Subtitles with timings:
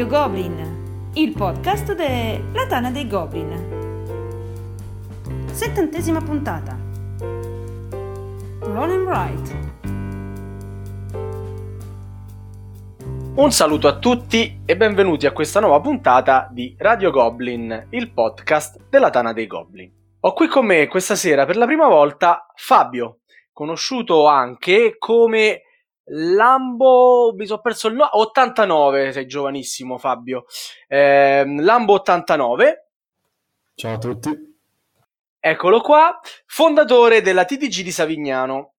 [0.00, 3.52] Radio Goblin, il podcast della Tana dei Goblin.
[5.52, 6.74] Settantesima puntata.
[8.60, 9.58] Roll Write.
[13.34, 18.86] Un saluto a tutti e benvenuti a questa nuova puntata di Radio Goblin, il podcast
[18.88, 19.92] della Tana dei Goblin.
[20.20, 23.18] Ho qui con me questa sera per la prima volta Fabio,
[23.52, 25.64] conosciuto anche come
[26.12, 30.44] Lambo, mi sono perso il nome, 89, sei giovanissimo Fabio.
[30.88, 32.88] Eh, Lambo 89.
[33.74, 34.48] Ciao a tutti.
[35.38, 38.74] Eccolo qua, fondatore della TDG di Savignano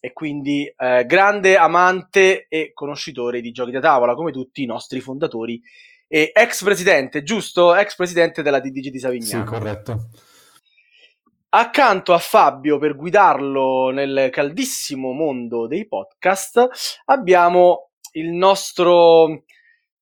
[0.00, 5.00] e quindi eh, grande amante e conoscitore di giochi da tavola, come tutti i nostri
[5.00, 5.60] fondatori
[6.08, 7.74] e ex presidente, giusto?
[7.74, 9.44] Ex presidente della TDG di Savignano.
[9.44, 10.08] Sì, corretto.
[11.52, 16.68] Accanto a Fabio per guidarlo nel caldissimo mondo dei podcast
[17.06, 19.42] abbiamo il nostro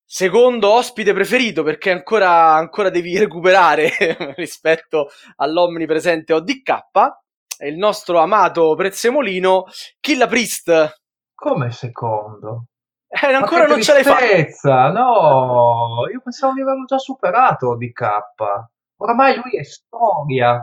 [0.04, 3.90] secondo ospite preferito perché ancora, ancora devi recuperare
[4.36, 6.80] rispetto all'omnipresente ODK
[7.60, 9.64] il nostro amato Prezzemolino
[10.00, 11.00] Killa Priest.
[11.34, 12.66] Come secondo?
[13.08, 14.90] Eh, ancora non ce l'hai fatta.
[14.90, 18.06] No, io pensavo di averlo già superato ODK.
[18.98, 20.62] Oramai lui è storia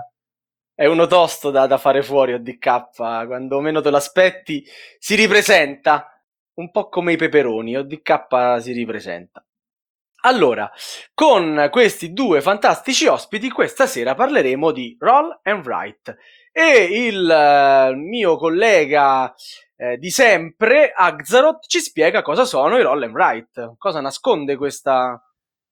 [0.75, 4.63] è uno tosto da, da fare fuori ODK, quando meno te lo aspetti
[4.99, 6.21] si ripresenta,
[6.55, 9.43] un po' come i peperoni, ODK si ripresenta.
[10.23, 10.69] Allora,
[11.13, 16.17] con questi due fantastici ospiti, questa sera parleremo di Roll and Write
[16.51, 19.33] e il uh, mio collega
[19.77, 25.21] eh, di sempre, Axaroth, ci spiega cosa sono i Roll and Write, cosa nasconde questa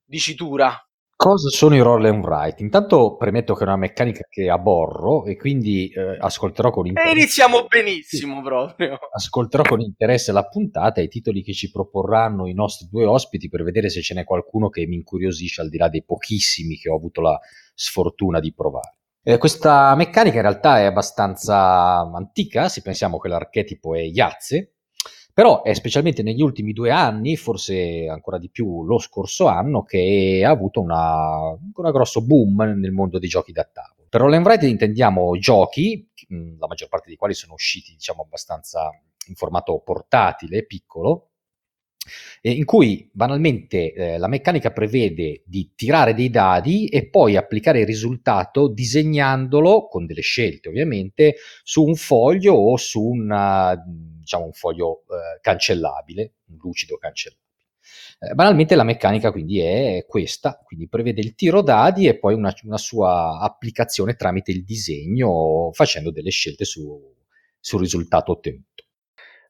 [0.04, 0.78] dicitura.
[1.16, 2.62] Cosa sono i roll and write?
[2.62, 7.12] Intanto premetto che è una meccanica che aborro e quindi eh, ascolterò con interesse.
[7.12, 8.42] E iniziamo benissimo sì.
[8.42, 8.98] proprio.
[9.14, 13.48] Ascolterò con interesse la puntata e i titoli che ci proporranno i nostri due ospiti
[13.48, 16.90] per vedere se ce n'è qualcuno che mi incuriosisce al di là dei pochissimi che
[16.90, 17.40] ho avuto la
[17.74, 18.98] sfortuna di provare.
[19.26, 24.73] Eh, questa meccanica in realtà è abbastanza antica, se pensiamo che l'archetipo è Iazze,
[25.34, 30.44] però è specialmente negli ultimi due anni, forse ancora di più lo scorso anno, che
[30.46, 34.06] ha avuto una, un grosso boom nel mondo dei giochi da tavolo.
[34.08, 36.08] Per and Write intendiamo giochi,
[36.60, 38.90] la maggior parte dei quali sono usciti diciamo abbastanza
[39.28, 41.32] in formato portatile, piccolo,
[42.42, 47.86] in cui banalmente eh, la meccanica prevede di tirare dei dadi e poi applicare il
[47.86, 55.04] risultato disegnandolo con delle scelte ovviamente su un foglio o su una, diciamo, un foglio
[55.04, 57.42] eh, cancellabile, un lucido cancellabile.
[58.20, 62.54] Eh, banalmente la meccanica quindi è questa, quindi prevede il tiro dadi e poi una,
[62.64, 67.00] una sua applicazione tramite il disegno facendo delle scelte su,
[67.60, 68.83] sul risultato ottenuto.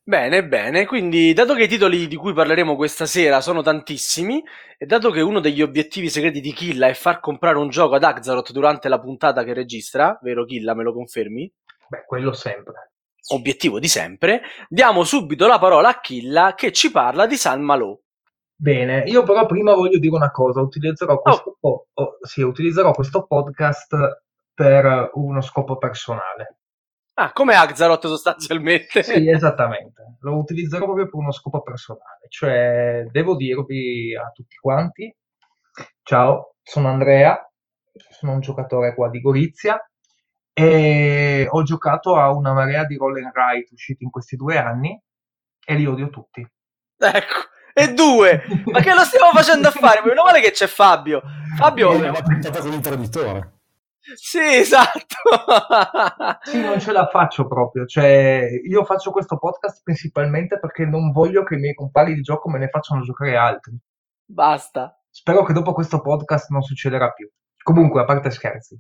[0.05, 4.43] Bene, bene, quindi dato che i titoli di cui parleremo questa sera sono tantissimi
[4.77, 8.03] e dato che uno degli obiettivi segreti di Killa è far comprare un gioco ad
[8.03, 11.49] Axaroth durante la puntata che registra, vero Killa, me lo confermi?
[11.87, 12.91] Beh, quello sempre.
[13.29, 17.97] Obiettivo di sempre, diamo subito la parola a Killa che ci parla di San Malò.
[18.53, 21.57] Bene, io però prima voglio dire una cosa, utilizzerò questo, oh.
[21.61, 24.21] Po- oh, sì, utilizzerò questo podcast
[24.53, 26.57] per uno scopo personale.
[27.15, 29.03] Ah, come Axaroth sostanzialmente.
[29.03, 30.17] Sì, esattamente.
[30.21, 32.25] Lo utilizzerò proprio per uno scopo personale.
[32.27, 35.15] Cioè, devo dirvi a tutti quanti,
[36.01, 37.37] ciao, sono Andrea,
[38.09, 39.79] sono un giocatore qua di Gorizia
[40.53, 44.99] e ho giocato a una marea di roll and write usciti in questi due anni
[45.65, 46.41] e li odio tutti.
[46.97, 48.43] Ecco, e due!
[48.65, 50.01] Ma che lo stiamo facendo a fare?
[50.03, 51.21] Meno male che c'è Fabio.
[51.57, 51.91] Fabio...
[51.91, 53.61] È una puntata con il traditore.
[54.15, 55.15] Sì, esatto.
[56.43, 57.85] sì, non ce la faccio proprio.
[57.85, 62.49] Cioè, io faccio questo podcast principalmente perché non voglio che i miei compagni di gioco
[62.49, 63.77] me ne facciano giocare altri.
[64.25, 64.99] Basta.
[65.09, 67.29] Spero che dopo questo podcast non succederà più.
[67.61, 68.77] Comunque, a parte scherzi.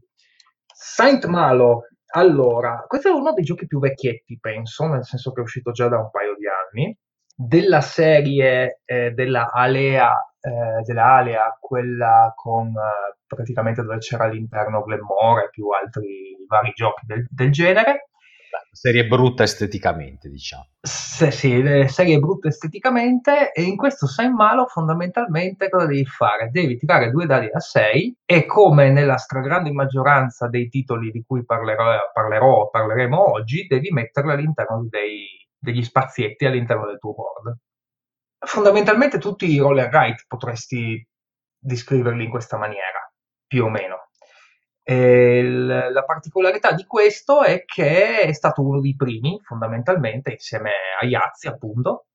[0.65, 5.43] Saint Malo, allora, questo è uno dei giochi più vecchietti, penso, nel senso che è
[5.43, 6.97] uscito già da un paio di anni.
[7.35, 10.13] Della serie eh, della Alea
[10.43, 16.73] eh, della Alea, quella con eh, praticamente dove c'era all'interno Glenmore e più altri vari
[16.75, 18.09] giochi del, del genere.
[18.71, 20.67] Serie brutta esteticamente, diciamo.
[20.81, 26.49] Se, sì, serie brutta esteticamente e in questo sai malo fondamentalmente cosa devi fare?
[26.51, 31.45] Devi tirare due dadi a 6 e come nella stragrande maggioranza dei titoli di cui
[31.45, 35.25] parlerò, parlerò parleremo oggi, devi metterli all'interno dei,
[35.57, 37.57] degli spazietti all'interno del tuo board
[38.45, 41.05] fondamentalmente tutti i roll and write potresti
[41.57, 43.11] descriverli in questa maniera,
[43.47, 44.09] più o meno.
[44.85, 51.05] L- la particolarità di questo è che è stato uno dei primi, fondamentalmente, insieme a
[51.05, 52.07] Yazzi, appunto,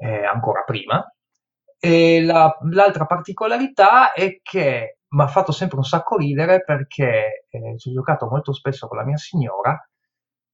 [0.00, 1.10] eh, ancora prima,
[1.78, 7.78] E la- l'altra particolarità è che mi ha fatto sempre un sacco ridere perché eh,
[7.78, 9.78] ci ho giocato molto spesso con la mia signora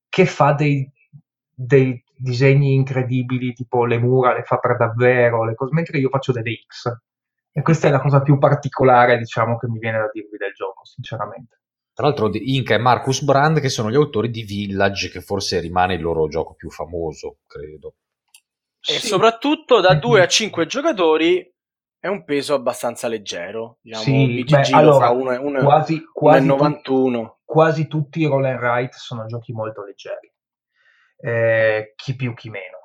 [0.09, 0.91] che fa dei,
[1.55, 6.33] dei disegni incredibili, tipo le mura le fa per davvero, le cose, mentre io faccio
[6.33, 6.93] delle X.
[7.53, 10.85] E questa è la cosa più particolare, diciamo, che mi viene da dirvi del gioco,
[10.85, 11.61] sinceramente.
[11.93, 15.95] Tra l'altro Inca e Marcus Brand che sono gli autori di Village, che forse rimane
[15.95, 17.97] il loro gioco più famoso, credo.
[18.81, 19.09] E Sì.
[19.09, 20.01] soprattutto da Mhm.
[20.01, 21.47] 2 a 5 giocatori
[22.01, 23.79] è un peso abbastanza leggero.
[23.83, 27.41] Diciamo, Sì, BGG beh, allora, 1 quasi, quasi, tu- 91.
[27.45, 30.32] quasi tutti i roll and write sono giochi molto leggeri,
[31.25, 32.79] Eh, chi più chi meno.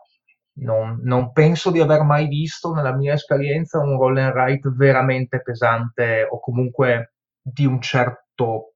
[0.60, 5.42] Non, non penso di aver mai visto nella mia esperienza un roll and write veramente
[5.42, 8.74] pesante o comunque di un certo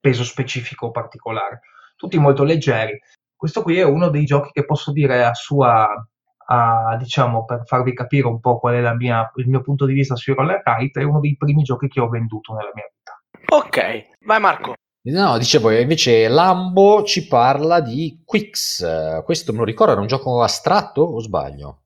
[0.00, 1.60] peso specifico particolare.
[1.96, 2.98] Tutti molto leggeri.
[3.34, 5.88] Questo qui è uno dei giochi che posso dire a sua,
[6.46, 10.14] a, diciamo, per farvi capire un po' qual è mia- il mio punto di vista
[10.16, 13.56] sui roll and write, è uno dei primi giochi che ho venduto nella mia vita.
[13.56, 14.74] Ok, vai Marco.
[15.06, 19.22] No, dicevo, invece Lambo ci parla di Quix.
[19.24, 21.80] Questo me lo ricordo, era un gioco astratto o sbaglio?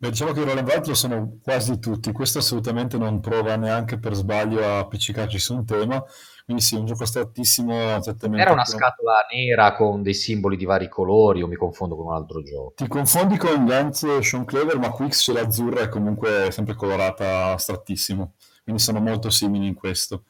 [0.00, 3.98] Beh, diciamo che i roll and lo sono quasi tutti, questo assolutamente non prova neanche
[3.98, 6.02] per sbaglio a appiccicarci su un tema,
[6.44, 8.42] quindi sì, un gioco astrattissimo, esattamente.
[8.42, 12.14] Era una scatola nera con dei simboli di vari colori o mi confondo con un
[12.14, 12.72] altro gioco?
[12.76, 17.52] Ti confondi con Gantz e Sean Clever, ma Quix ce l'azzurra è comunque sempre colorata
[17.52, 20.24] astrattissimo, quindi sono molto simili in questo.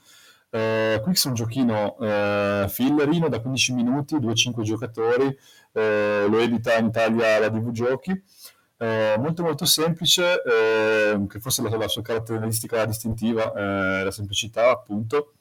[0.51, 5.37] Eh, Quix è un giochino eh, fillerino da 15 minuti, 2-5 giocatori,
[5.73, 8.23] eh, lo edita in Italia la DV Giochi.
[8.81, 14.71] Eh, molto molto semplice, eh, che forse la, la sua caratteristica distintiva è la semplicità,
[14.71, 15.35] appunto.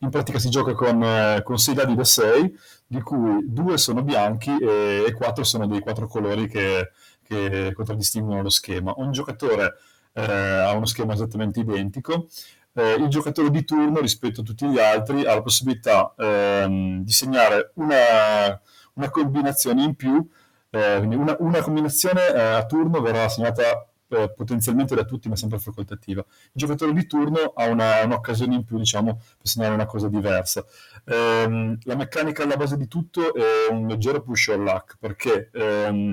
[0.00, 4.02] In pratica si gioca con, eh, con 6 dadi da 6, di cui due sono
[4.02, 6.90] bianchi e, e quattro sono dei quattro colori che,
[7.22, 8.94] che contraddistinguono lo schema.
[8.96, 9.74] Ogni giocatore
[10.12, 12.28] eh, ha uno schema esattamente identico.
[12.72, 17.10] Eh, il giocatore di turno rispetto a tutti gli altri ha la possibilità ehm, di
[17.12, 18.60] segnare una,
[18.94, 20.24] una combinazione in più,
[20.70, 25.36] eh, quindi una, una combinazione eh, a turno verrà segnata eh, potenzialmente da tutti, ma
[25.36, 26.20] sempre facoltativa.
[26.20, 30.64] Il giocatore di turno ha una- un'occasione in più, diciamo, per segnare una cosa diversa.
[31.06, 36.12] Ehm, la meccanica alla base di tutto è un leggero push or luck, perché ehm,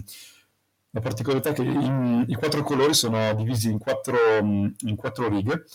[0.91, 5.65] la particolarità è che in- i quattro colori sono divisi in quattro, in quattro righe.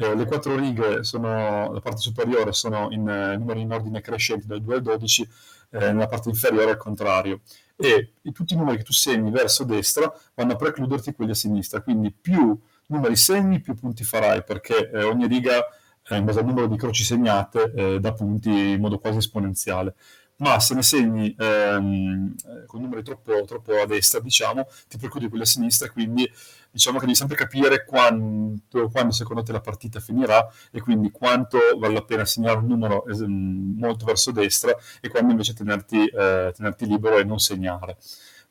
[0.00, 4.46] Eh, le quattro righe sono, la parte superiore sono in eh, numeri in ordine crescente
[4.46, 5.28] dal 2 al 12,
[5.70, 7.40] eh, nella parte inferiore al contrario.
[7.76, 11.34] E i- tutti i numeri che tu segni verso destra vanno a precluderti quelli a
[11.34, 12.56] sinistra, quindi più
[12.86, 15.64] numeri segni, più punti farai, perché eh, ogni riga,
[16.08, 19.94] eh, in base al numero di croci segnate, eh, dà punti in modo quasi esponenziale.
[20.40, 25.26] Ma se ne segni ehm, eh, con numeri troppo, troppo a destra, diciamo, ti precludi
[25.28, 26.30] quelli a sinistra, quindi
[26.70, 31.58] diciamo che devi sempre capire quanto, quando secondo te la partita finirà e quindi quanto
[31.78, 36.52] vale la pena segnare un numero es- molto verso destra e quando invece tenerti, eh,
[36.54, 37.96] tenerti libero e non segnare.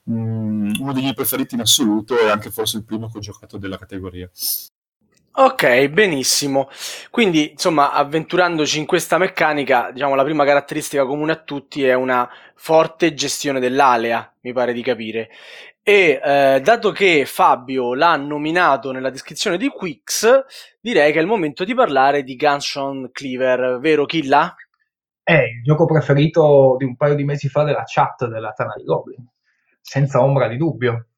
[0.09, 3.57] Mm, uno dei miei preferiti in assoluto e anche forse il primo che ho giocato
[3.57, 4.29] della categoria.
[5.39, 6.67] Ok, benissimo.
[7.11, 12.27] Quindi, insomma, avventurandoci in questa meccanica, diciamo, la prima caratteristica comune a tutti è una
[12.55, 15.29] forte gestione dell'alea, mi pare di capire.
[15.83, 20.43] E eh, dato che Fabio l'ha nominato nella descrizione di Quix,
[20.81, 24.55] direi che è il momento di parlare di Gunshot Cleaver, vero Killa?
[25.21, 28.83] È il gioco preferito di un paio di mesi fa della chat della Tana di
[28.83, 29.23] Goblin,
[29.81, 31.09] senza ombra di dubbio.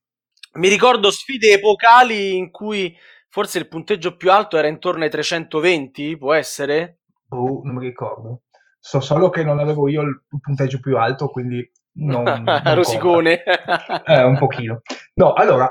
[0.56, 2.94] Mi ricordo sfide epocali in cui
[3.30, 7.00] forse il punteggio più alto era intorno ai 320, può essere?
[7.26, 8.42] Boh, non mi ricordo.
[8.80, 12.62] So solo che non avevo io il punteggio più alto, quindi non, non.
[12.76, 13.44] Rosicone.
[14.06, 14.82] Eh, un pochino.
[15.16, 15.70] No, allora,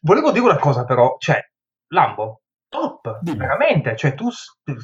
[0.00, 1.38] volevo dire una cosa però, cioè,
[1.88, 3.38] Lambo, top, Dimmi.
[3.38, 4.28] veramente, cioè tu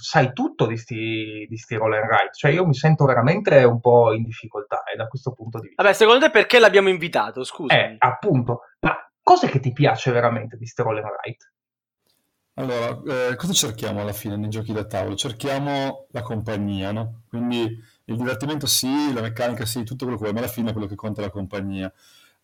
[0.00, 3.80] sai tutto di sti, di sti roll and ride, cioè io mi sento veramente un
[3.80, 5.82] po' in difficoltà eh, da questo punto di vista.
[5.82, 7.42] Vabbè, secondo te perché l'abbiamo invitato?
[7.42, 7.74] Scusa.
[7.74, 11.51] Eh, appunto, ma cos'è che ti piace veramente di sti roll and ride?
[12.54, 15.14] Allora, eh, cosa cerchiamo alla fine nei giochi da tavolo?
[15.16, 17.22] Cerchiamo la compagnia, no?
[17.28, 17.60] Quindi
[18.04, 20.94] il divertimento sì, la meccanica sì, tutto quello che vuoi, ma alla fine quello che
[20.94, 21.90] conta è la compagnia.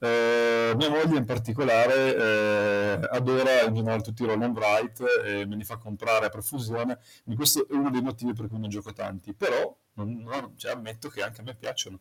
[0.00, 5.44] Eh, mia moglie in particolare eh, adora in generale tutti i roll and write e
[5.46, 8.68] me li fa comprare a profusione, quindi questo è uno dei motivi per cui ne
[8.68, 11.98] gioco tanti, però non- non- cioè, ammetto che anche a me piacciono.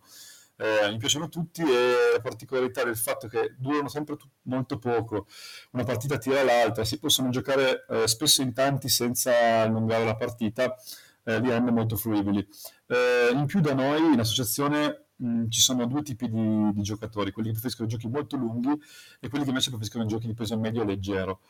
[0.60, 5.28] Eh, mi piacciono tutti e la particolarità del fatto che durano sempre tu- molto poco,
[5.72, 10.76] una partita tira l'altra, si possono giocare eh, spesso in tanti senza allungare la partita,
[11.24, 12.48] eh, li rende molto fruibili.
[12.88, 17.32] Eh, in più da noi in associazione mh, ci sono due tipi di, di giocatori,
[17.32, 18.72] quelli che preferiscono giochi molto lunghi
[19.20, 21.42] e quelli che invece preferiscono giochi di peso medio e leggero.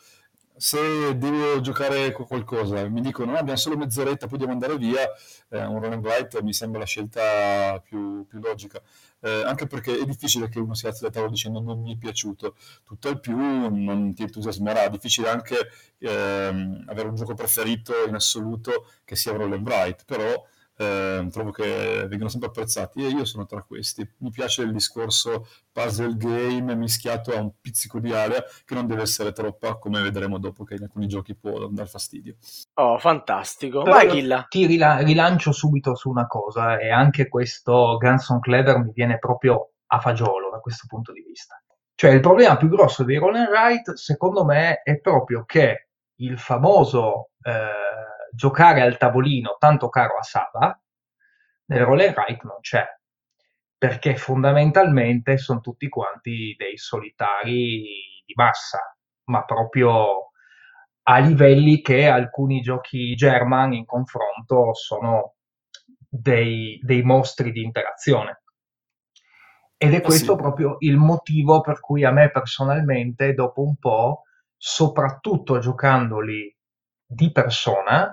[0.58, 5.08] Se devo giocare con qualcosa, mi dicono no, abbiamo solo mezz'oretta, poi devo andare via,
[5.50, 8.82] eh, un run and write mi sembra la scelta più, più logica.
[9.20, 11.98] Eh, anche perché è difficile che uno si alzi da tavolo dicendo non mi è
[11.98, 18.14] piaciuto, tutt'al più non ti entusiasmerà, è difficile anche ehm, avere un gioco preferito in
[18.16, 20.46] assoluto che sia un roll and write, però
[20.78, 24.08] eh, trovo che vengono sempre apprezzati e io sono tra questi.
[24.20, 29.02] Mi piace il discorso puzzle game mischiato a un pizzico di area che non deve
[29.02, 32.36] essere troppa, come vedremo dopo che in alcuni giochi può dar fastidio.
[32.76, 33.82] Oh, fantastico.
[33.82, 34.46] Però Vai, io Killa.
[34.48, 39.72] Ti rila- rilancio subito su una cosa e anche questo Gunson Clever mi viene proprio
[39.88, 41.60] a fagiolo da questo punto di vista.
[41.96, 45.88] Cioè il problema più grosso dei roll and write secondo me è proprio che
[46.20, 50.80] il famoso eh, giocare al tavolino tanto caro a Saba
[51.66, 52.86] nel roll and write non c'è
[53.78, 57.82] perché fondamentalmente sono tutti quanti dei solitari
[58.26, 58.80] di massa
[59.26, 60.32] ma proprio
[61.10, 65.36] a livelli che alcuni giochi German in confronto sono
[66.10, 68.42] dei, dei mostri di interazione.
[69.78, 70.38] Ed è Eh questo sì.
[70.42, 74.24] proprio il motivo per cui a me personalmente, dopo un po',
[74.58, 76.54] soprattutto giocandoli
[77.06, 78.12] di persona,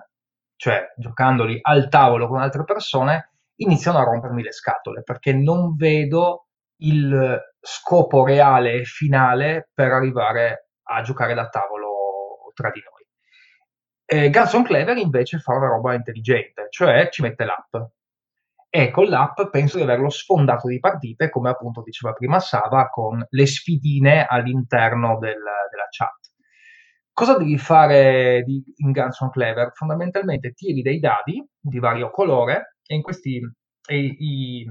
[0.64, 6.46] cioè giocandoli al tavolo con altre persone, iniziano a rompermi le scatole perché non vedo
[6.76, 13.06] il scopo reale e finale per arrivare a giocare da tavolo tra di noi.
[14.06, 17.76] Eh, Gunson Clever invece fa una roba intelligente, cioè ci mette l'app.
[18.70, 23.22] E con l'app penso di averlo sfondato di partite, come appunto diceva prima Sava, con
[23.28, 26.23] le sfidine all'interno del, della chat.
[27.14, 29.70] Cosa devi fare di, in Gunson Clever?
[29.72, 33.40] Fondamentalmente tiri dei dadi di vario colore e in questi
[33.86, 34.66] e i,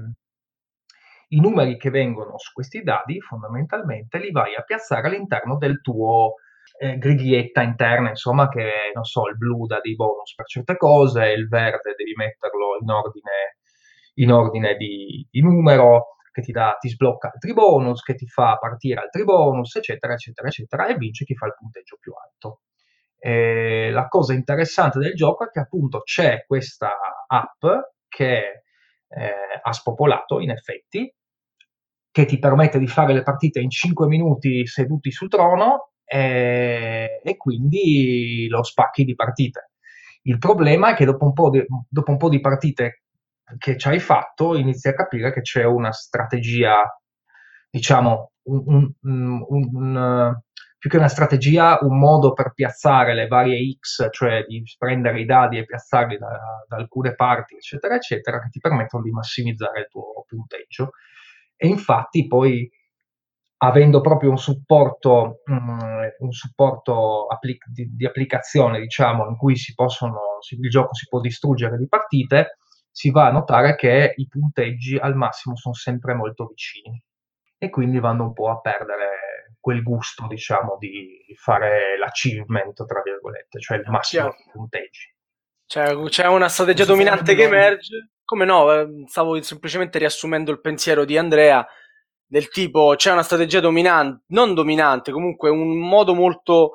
[1.28, 6.34] i numeri che vengono su questi dadi fondamentalmente li vai a piazzare all'interno del tuo
[6.78, 11.24] eh, griglietta interna, insomma, che non so, il blu dà dei bonus per certe cose,
[11.30, 13.56] il verde devi metterlo in ordine,
[14.14, 18.56] in ordine di, di numero, che ti, dà, ti sblocca altri bonus, che ti fa
[18.56, 22.62] partire altri bonus, eccetera, eccetera, eccetera, e vince chi fa il punteggio più alto.
[23.16, 26.90] E la cosa interessante del gioco è che appunto c'è questa
[27.28, 27.64] app
[28.08, 28.62] che
[29.08, 31.14] eh, ha spopolato in effetti,
[32.10, 37.36] che ti permette di fare le partite in 5 minuti seduti sul trono e, e
[37.36, 39.70] quindi lo spacchi di partite.
[40.22, 43.03] Il problema è che dopo un po' di, dopo un po di partite
[43.58, 46.82] che ci hai fatto inizi a capire che c'è una strategia,
[47.70, 50.34] diciamo, un, un, un,
[50.78, 55.24] più che una strategia, un modo per piazzare le varie X, cioè di prendere i
[55.24, 59.88] dadi e piazzarli da, da alcune parti, eccetera, eccetera, che ti permettono di massimizzare il
[59.88, 60.90] tuo punteggio.
[61.56, 62.68] E infatti poi
[63.58, 69.72] avendo proprio un supporto, um, un supporto applic- di, di, applicazione, diciamo, in cui si
[69.74, 72.58] possono, si, il gioco si può distruggere di partite,
[72.94, 77.02] si va a notare che i punteggi al massimo sono sempre molto vicini
[77.58, 83.58] e quindi vanno un po' a perdere quel gusto, diciamo, di fare l'achievement, tra virgolette,
[83.58, 84.36] cioè il massimo Chiaro.
[84.44, 85.12] di punteggi.
[85.66, 88.10] C'è, c'è una strategia dominante che emerge.
[88.24, 91.66] Come no, eh, stavo semplicemente riassumendo il pensiero di Andrea
[92.24, 96.74] del tipo c'è una strategia dominante, non dominante, comunque un modo molto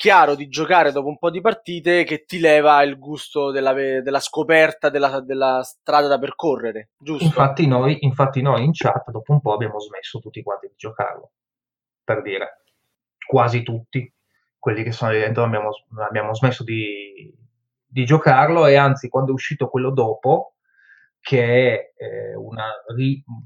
[0.00, 4.18] chiaro di giocare dopo un po' di partite che ti leva il gusto della, della
[4.18, 7.26] scoperta della, della strada da percorrere, giusto?
[7.26, 11.32] Infatti noi, infatti noi in chat dopo un po' abbiamo smesso tutti quanti di giocarlo,
[12.02, 12.62] per dire,
[13.26, 14.10] quasi tutti,
[14.58, 17.30] quelli che sono dentro abbiamo, abbiamo smesso di,
[17.84, 20.54] di giocarlo e anzi quando è uscito quello dopo,
[21.20, 22.70] che è eh, una,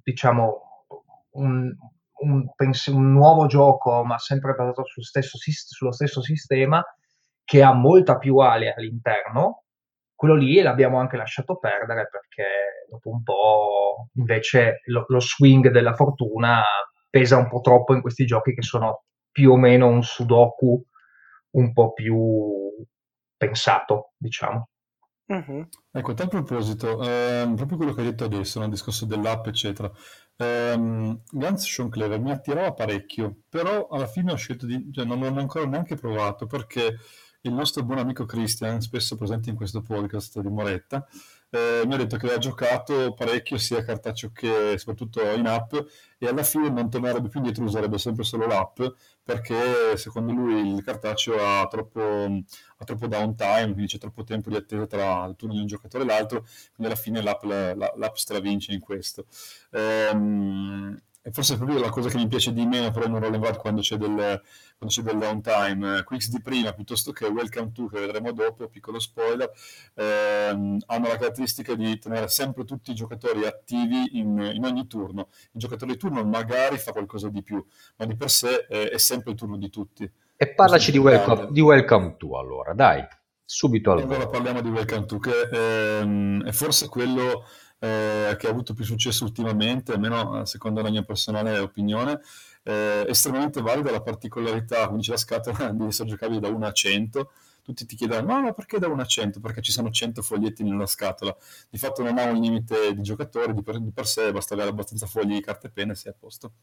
[0.04, 0.86] diciamo,
[1.30, 1.76] un,
[2.20, 6.82] un, pens- un nuovo gioco ma sempre basato sul stesso, sullo stesso sistema
[7.44, 9.64] che ha molta più ale all'interno,
[10.14, 15.94] quello lì l'abbiamo anche lasciato perdere perché dopo un po' invece lo, lo swing della
[15.94, 16.62] fortuna
[17.10, 20.82] pesa un po' troppo in questi giochi che sono più o meno un sudoku
[21.50, 22.16] un po' più
[23.36, 24.68] pensato, diciamo.
[25.26, 25.68] Mhm.
[25.92, 28.66] Ecco, a tal proposito, ehm, proprio quello che hai detto adesso, no?
[28.66, 29.90] il discorso dell'app, eccetera.
[30.36, 34.90] Ehm, Guns Sean Clever mi attirava parecchio, però alla fine ho scelto di...
[34.92, 36.98] cioè non l'ho ancora neanche provato, perché
[37.42, 41.06] il nostro buon amico Christian, spesso presente in questo podcast di Moretta,
[41.54, 45.74] eh, mi ha detto che aveva giocato parecchio sia a cartaceo che soprattutto in app
[46.18, 48.80] e alla fine non tornerebbe più indietro, userebbe sempre solo l'app
[49.22, 54.56] perché secondo lui il cartaceo ha troppo, ha troppo downtime, quindi c'è troppo tempo di
[54.56, 56.40] attesa tra il turno di un giocatore e l'altro,
[56.74, 59.26] quindi alla fine l'app, la- la- l'app stravince in questo.
[59.72, 63.80] Ehm, forse proprio la cosa che mi piace di meno però in un roll quando
[63.80, 65.98] c'è del, quando c'è del downtime.
[65.98, 69.50] Eh, Quicks di prima piuttosto che Welcome to, che vedremo dopo, piccolo spoiler,
[69.94, 75.28] ehm, hanno la caratteristica di tenere sempre tutti i giocatori attivi in, in, ogni turno.
[75.52, 77.64] Il giocatore di turno magari fa qualcosa di più,
[77.96, 80.10] ma di per sé eh, è sempre il turno di tutti.
[80.36, 83.06] E parlaci di welcome, di welcome to allora, dai,
[83.44, 84.06] subito allora.
[84.06, 87.46] Allora parliamo di Welcome to, che ehm, è forse quello
[87.84, 92.18] eh, che ha avuto più successo ultimamente, almeno eh, secondo la mia personale opinione,
[92.62, 96.72] eh, estremamente valida la particolarità, come dice la scatola, di essere giocabile da 1 a
[96.72, 97.32] 100.
[97.62, 99.40] Tutti ti chiedono, ma, ma perché da 1 a 100?
[99.40, 101.34] Perché ci sono 100 foglietti nella scatola.
[101.68, 104.70] Di fatto non ha un limite di giocatori, di per, di per sé basta avere
[104.70, 106.54] abbastanza fogli, carte e penne e sei a posto.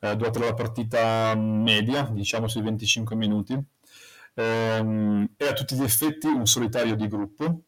[0.00, 3.56] Eh, durante la partita media, diciamo sui 25 minuti,
[4.34, 7.62] ehm, è a tutti gli effetti un solitario di gruppo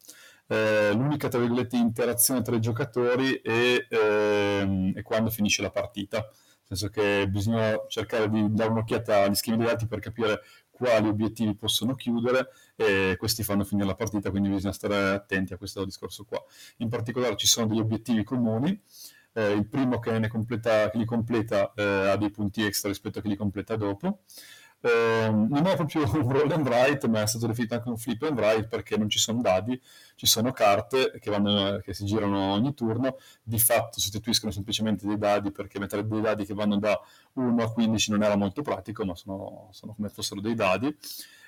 [0.51, 6.17] eh, l'unica tra virgolette interazione tra i giocatori è, ehm, è, quando finisce la partita,
[6.17, 11.07] nel senso che bisogna cercare di dare un'occhiata agli schemi dei dati per capire quali
[11.07, 15.85] obiettivi possono chiudere e questi fanno finire la partita, quindi bisogna stare attenti a questo
[15.85, 16.43] discorso qua.
[16.77, 18.77] In particolare ci sono degli obiettivi comuni,
[19.33, 23.21] eh, il primo che, completa, che li completa eh, ha dei punti extra rispetto a
[23.21, 24.23] chi li completa dopo,
[24.83, 28.23] eh, non è proprio un roll and write, ma è stato definito anche un flip
[28.23, 29.79] and write perché non ci sono dadi,
[30.15, 35.17] ci sono carte che, vanno, che si girano ogni turno, di fatto sostituiscono semplicemente dei
[35.17, 36.99] dadi perché mettere dei dadi che vanno da
[37.33, 40.95] 1 a 15 non era molto pratico, ma sono, sono come fossero dei dadi.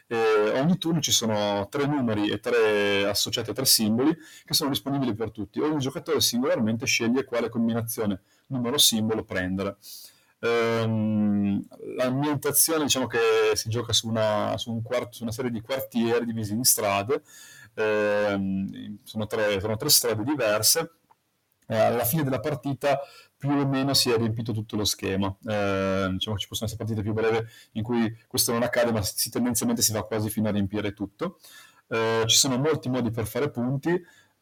[0.06, 4.70] E ogni turno ci sono tre numeri e tre associati a tre simboli che sono
[4.70, 5.60] disponibili per tutti.
[5.60, 9.78] Ogni giocatore singolarmente sceglie quale combinazione numero-simbolo prendere.
[10.44, 13.20] Ehm, l'ambientazione diciamo che
[13.54, 17.24] si gioca su una, su, un quarto, su una serie di quartieri divisi in strade,
[17.76, 20.96] ehm, sono, tre, sono, tre, strade diverse.
[21.68, 23.00] Alla fine della partita
[23.38, 25.28] più o meno si è riempito tutto lo schema.
[25.46, 27.40] Eh, diciamo che ci possono essere partite più brevi
[27.74, 31.40] in cui questo non accade, ma si, tendenzialmente si va quasi fino a riempire tutto.
[31.88, 33.90] Eh, ci sono molti modi per fare punti.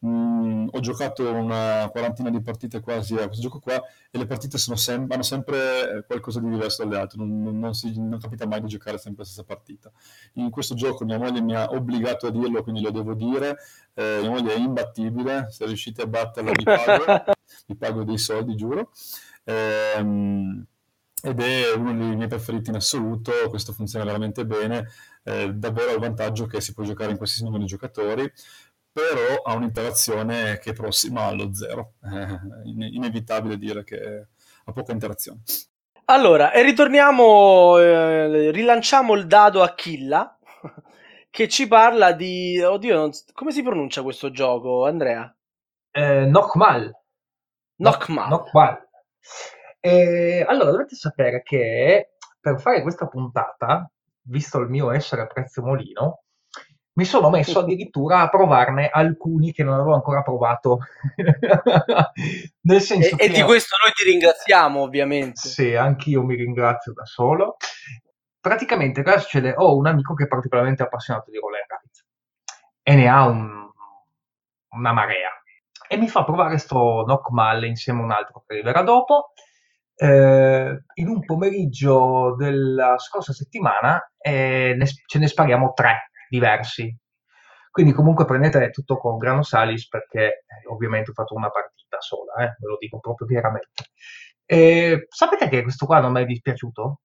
[0.04, 4.58] Mm, ho giocato una quarantina di partite quasi a questo gioco qua e le partite
[4.58, 8.60] sem- hanno sempre qualcosa di diverso dalle altre, non, non, non, si, non, capita mai
[8.60, 9.92] di giocare sempre la stessa partita.
[10.34, 13.58] In questo gioco mia moglie mi ha obbligato a dirlo, quindi lo devo dire,
[13.94, 17.04] eh, mia moglie è imbattibile, se riuscite a batterla vi pago,
[17.68, 18.90] vi pago dei soldi, giuro.
[19.44, 20.64] Eh,
[21.24, 24.88] ed è uno dei miei preferiti in assoluto, questo funziona veramente bene,
[25.22, 28.28] eh, davvero ha il vantaggio che si può giocare in qualsiasi numero di giocatori,
[28.92, 31.94] però ha un'interazione che è prossima allo zero.
[32.00, 32.38] È
[32.74, 34.28] inevitabile dire che
[34.64, 35.42] ha poca interazione.
[36.06, 40.38] Allora, e ritorniamo, eh, rilanciamo il dado a Killa,
[41.30, 42.60] che ci parla di...
[42.60, 43.10] Oddio, non...
[43.32, 45.34] come si pronuncia questo gioco, Andrea?
[45.90, 46.92] Eh, Nokmal.
[47.76, 48.28] Nokmal.
[48.28, 48.88] Nokmal.
[49.80, 53.90] Eh, allora, dovete sapere che per fare questa puntata,
[54.22, 56.21] visto il mio essere prezzemolino,
[56.94, 60.80] mi sono messo addirittura a provarne alcuni che non avevo ancora provato.
[62.62, 65.48] Nel senso e, e di questo noi ti ringraziamo, ovviamente.
[65.48, 67.56] Sì, anch'io mi ringrazio da solo.
[68.38, 69.54] Praticamente cosa succede?
[69.56, 72.04] Ho un amico che è particolarmente appassionato di roll and ride
[72.82, 73.70] e ne ha un,
[74.70, 75.30] una marea.
[75.88, 79.32] E mi fa provare sto Knock Mall insieme a un altro che arriverà dopo.
[79.94, 86.96] Eh, in un pomeriggio della scorsa settimana eh, ne, ce ne spariamo tre diversi.
[87.70, 92.34] Quindi comunque prendete tutto con grano salis perché eh, ovviamente ho fatto una partita sola,
[92.44, 93.84] eh, ve lo dico proprio chiaramente.
[94.44, 97.00] E, sapete che questo qua non mi è dispiaciuto?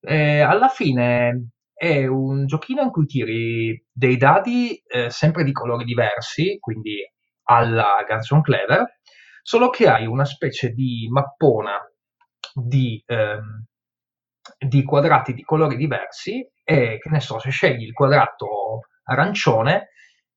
[0.00, 5.84] E, alla fine è un giochino in cui tiri dei dadi eh, sempre di colori
[5.84, 6.96] diversi, quindi
[7.44, 8.98] alla Gunson Clever,
[9.42, 11.78] solo che hai una specie di mappona
[12.54, 13.64] di, ehm,
[14.58, 19.88] di quadrati di colori diversi e che ne so, se scegli il quadrato arancione,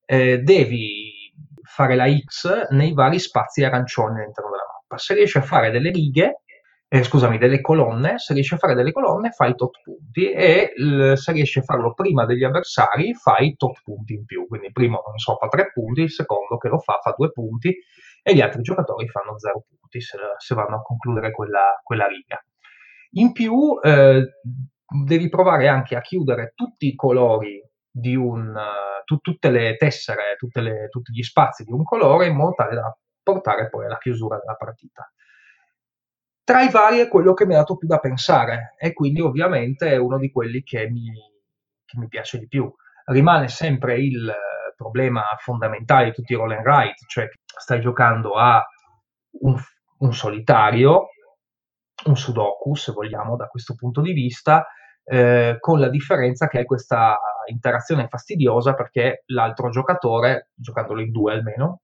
[0.06, 1.32] eh, devi
[1.64, 4.98] fare la X nei vari spazi arancioni all'interno della mappa.
[4.98, 6.42] Se riesci a fare delle righe,
[6.88, 11.14] eh, scusami, delle colonne, se riesci a fare delle colonne fai tot punti e l-
[11.14, 14.48] se riesci a farlo prima degli avversari fai tot punti in più.
[14.48, 17.32] Quindi il primo, non so, fa tre punti, il secondo che lo fa fa due
[17.32, 17.76] punti
[18.22, 22.44] e gli altri giocatori fanno zero punti se, se vanno a concludere quella, quella riga.
[23.18, 24.24] In più eh,
[24.88, 28.54] devi provare anche a chiudere tutti i colori di un,
[29.06, 32.76] tu, tutte le tessere, tutte le, tutti gli spazi di un colore in modo tale
[32.76, 35.10] da portare poi alla chiusura della partita.
[36.44, 39.92] Tra i vari è quello che mi ha dato più da pensare e quindi ovviamente
[39.92, 41.12] è uno di quelli che mi,
[41.84, 42.72] che mi piace di più.
[43.06, 44.32] Rimane sempre il
[44.76, 48.64] problema fondamentale di tutti i roll and write, cioè stai giocando a
[49.42, 49.56] un,
[50.00, 51.08] un solitario
[52.06, 54.66] un sudoku, se vogliamo, da questo punto di vista,
[55.04, 61.34] eh, con la differenza che è questa interazione fastidiosa perché l'altro giocatore, giocandolo in due
[61.34, 61.82] almeno,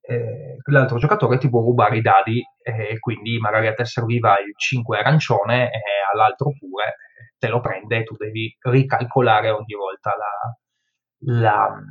[0.00, 4.38] eh, l'altro giocatore ti può rubare i dadi e eh, quindi magari a te serviva
[4.40, 5.80] il 5 arancione e
[6.12, 6.96] all'altro pure
[7.38, 11.82] te lo prende e tu devi ricalcolare ogni volta la, la,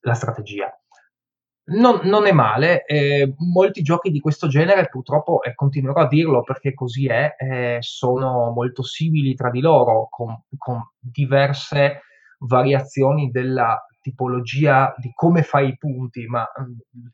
[0.00, 0.70] la strategia.
[1.66, 6.42] Non, non, è male, eh, molti giochi di questo genere purtroppo, e continuerò a dirlo
[6.42, 12.02] perché così è, eh, sono molto simili tra di loro, con, con, diverse
[12.40, 17.06] variazioni della tipologia di come fai i punti, ma mm,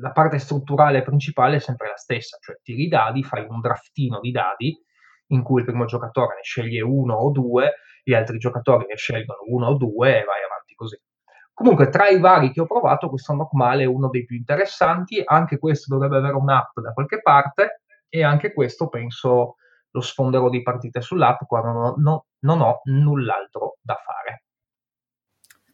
[0.00, 4.18] la parte strutturale principale è sempre la stessa, cioè tiri i dadi, fai un draftino
[4.20, 4.76] di dadi
[5.28, 9.40] in cui il primo giocatore ne sceglie uno o due, gli altri giocatori ne scelgono
[9.46, 10.98] uno o due e vai avanti così.
[11.58, 15.20] Comunque, tra i vari che ho provato, questo Nocmal è uno dei più interessanti.
[15.24, 17.82] Anche questo dovrebbe avere un'app da qualche parte.
[18.08, 19.56] E anche questo penso
[19.90, 24.44] lo sfonderò di partite sull'app quando non ho, no, non ho null'altro da fare.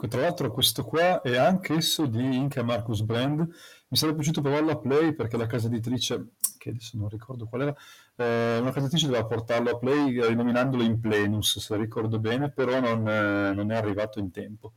[0.09, 3.41] Tra l'altro, questo qua è anch'esso di Inca Marcus Brand.
[3.41, 7.61] Mi sarebbe piaciuto provarlo a Play perché la casa editrice, che adesso non ricordo qual
[7.61, 7.75] era,
[8.17, 12.81] eh, una casa editrice doveva portarlo a Play rinominandolo in Plenus, se ricordo bene, però
[12.81, 14.73] non, eh, non è arrivato in tempo.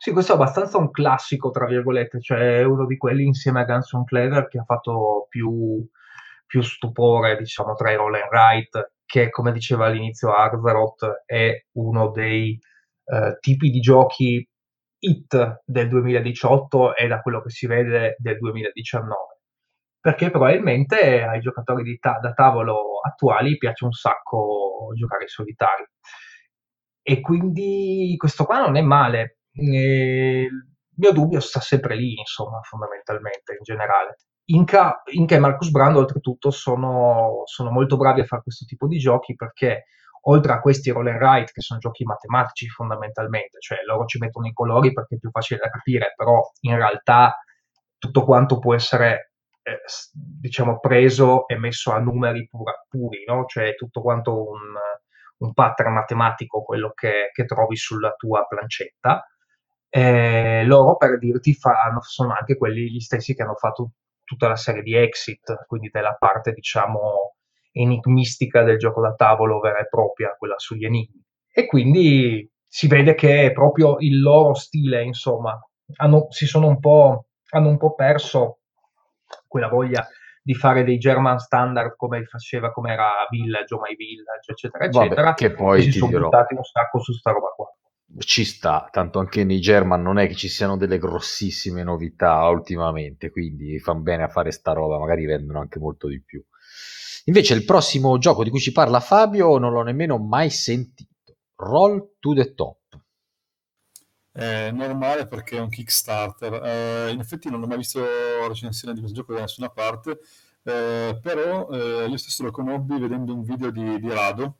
[0.00, 3.90] Sì, questo è abbastanza un classico, tra virgolette, cioè uno di quelli insieme a Guns
[4.06, 5.84] Clever che ha fatto più,
[6.46, 12.58] più stupore, diciamo, tra i roll write, che come diceva all'inizio Arzaroth è uno dei
[13.06, 14.46] eh, tipi di giochi
[15.00, 19.36] hit del 2018 e da quello che si vede del 2019
[20.00, 25.88] perché probabilmente ai giocatori ta- da tavolo attuali piace un sacco giocare in solitario.
[27.02, 32.60] E quindi questo qua non è male e il mio dubbio sta sempre lì, insomma,
[32.62, 34.16] fondamentalmente, in generale.
[34.46, 38.98] Inca, Inca e Marcus Brand, oltretutto, sono, sono, molto bravi a fare questo tipo di
[38.98, 39.86] giochi perché,
[40.22, 44.46] oltre a questi roll and write, che sono giochi matematici fondamentalmente, cioè loro ci mettono
[44.46, 47.36] i colori perché è più facile da capire, però in realtà
[47.98, 49.80] tutto quanto può essere, eh,
[50.12, 53.44] diciamo, preso e messo a numeri pura, puri, no?
[53.46, 54.60] Cioè tutto quanto un,
[55.38, 59.26] un pattern matematico, quello che, che trovi sulla tua plancetta
[59.90, 63.92] eh, loro, per dirti, fanno, sono anche quelli gli stessi che hanno fatto
[64.24, 67.36] tutta la serie di Exit, quindi della parte, diciamo,
[67.72, 71.24] enigmistica del gioco da tavolo vera e propria, quella sugli enigmi.
[71.50, 75.58] E quindi si vede che è proprio il loro stile, insomma,
[75.96, 78.58] hanno, si sono un po', hanno un po' perso
[79.46, 80.06] quella voglia
[80.42, 85.22] di fare dei German standard come faceva, come era Village o My Village, eccetera, eccetera.
[85.22, 86.24] Vabbè, che poi si sono dirò.
[86.24, 87.72] buttati un sacco su sta roba qua
[88.18, 93.30] ci sta, tanto anche nei German non è che ci siano delle grossissime novità ultimamente,
[93.30, 96.42] quindi fanno bene a fare sta roba, magari vendono anche molto di più.
[97.24, 102.14] Invece il prossimo gioco di cui ci parla Fabio non l'ho nemmeno mai sentito, Roll
[102.18, 102.76] to the Top.
[104.32, 108.00] È normale perché è un Kickstarter, eh, in effetti non ho mai visto
[108.46, 110.20] recensione di questo gioco da nessuna parte,
[110.62, 114.58] eh, però eh, io stesso lo conobbi vedendo un video di, di Rado,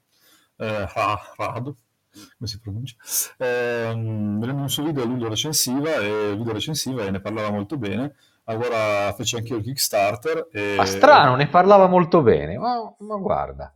[0.57, 0.87] eh,
[1.37, 1.77] Rado,
[2.37, 2.97] come si pronuncia,
[3.39, 7.77] ehm, vedendo un suo video lui lo recensiva e video recensiva e ne parlava molto
[7.77, 8.15] bene.
[8.45, 10.49] Allora fece anche io il Kickstarter.
[10.51, 10.75] E...
[10.77, 13.75] Ma strano, ne parlava molto bene, ma, ma guarda.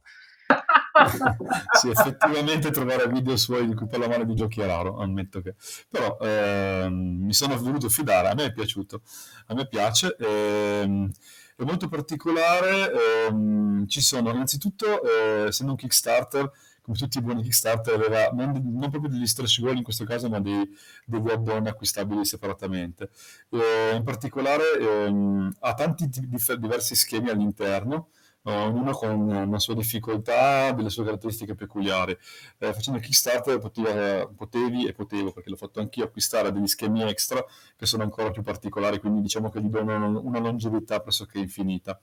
[1.72, 5.54] sì, effettivamente trovare video suoi di cui parla male di giochi è raro, ammetto che.
[5.88, 9.02] Però ehm, mi sono voluto fidare, a me è piaciuto,
[9.46, 10.16] a me piace.
[10.18, 11.10] Ehm,
[11.56, 16.50] è molto particolare, ehm, ci sono innanzitutto, eh, essendo un Kickstarter,
[16.82, 20.28] come tutti i buoni Kickstarter, aveva non, non proprio degli stretch goal in questo caso,
[20.28, 20.68] ma dei,
[21.06, 23.10] dei add-on acquistabili separatamente.
[23.50, 28.08] Eh, in particolare ehm, ha tanti dif- diversi schemi all'interno,
[28.44, 32.16] ognuno con una sua difficoltà, delle sue caratteristiche peculiari.
[32.58, 37.02] Eh, facendo il Kickstarter poteva, potevi e potevo, perché l'ho fatto anch'io, acquistare degli schemi
[37.02, 37.44] extra
[37.76, 42.00] che sono ancora più particolari, quindi diciamo che gli danno una longevità pressoché infinita.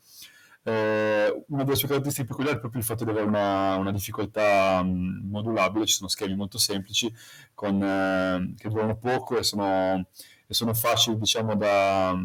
[0.63, 4.84] Eh, una delle sue caratteristiche peculiari è proprio il fatto di avere una, una difficoltà
[4.84, 7.12] mh, modulabile, ci sono schemi molto semplici
[7.54, 10.08] con, eh, che durano poco e sono,
[10.48, 12.15] e sono facili diciamo da...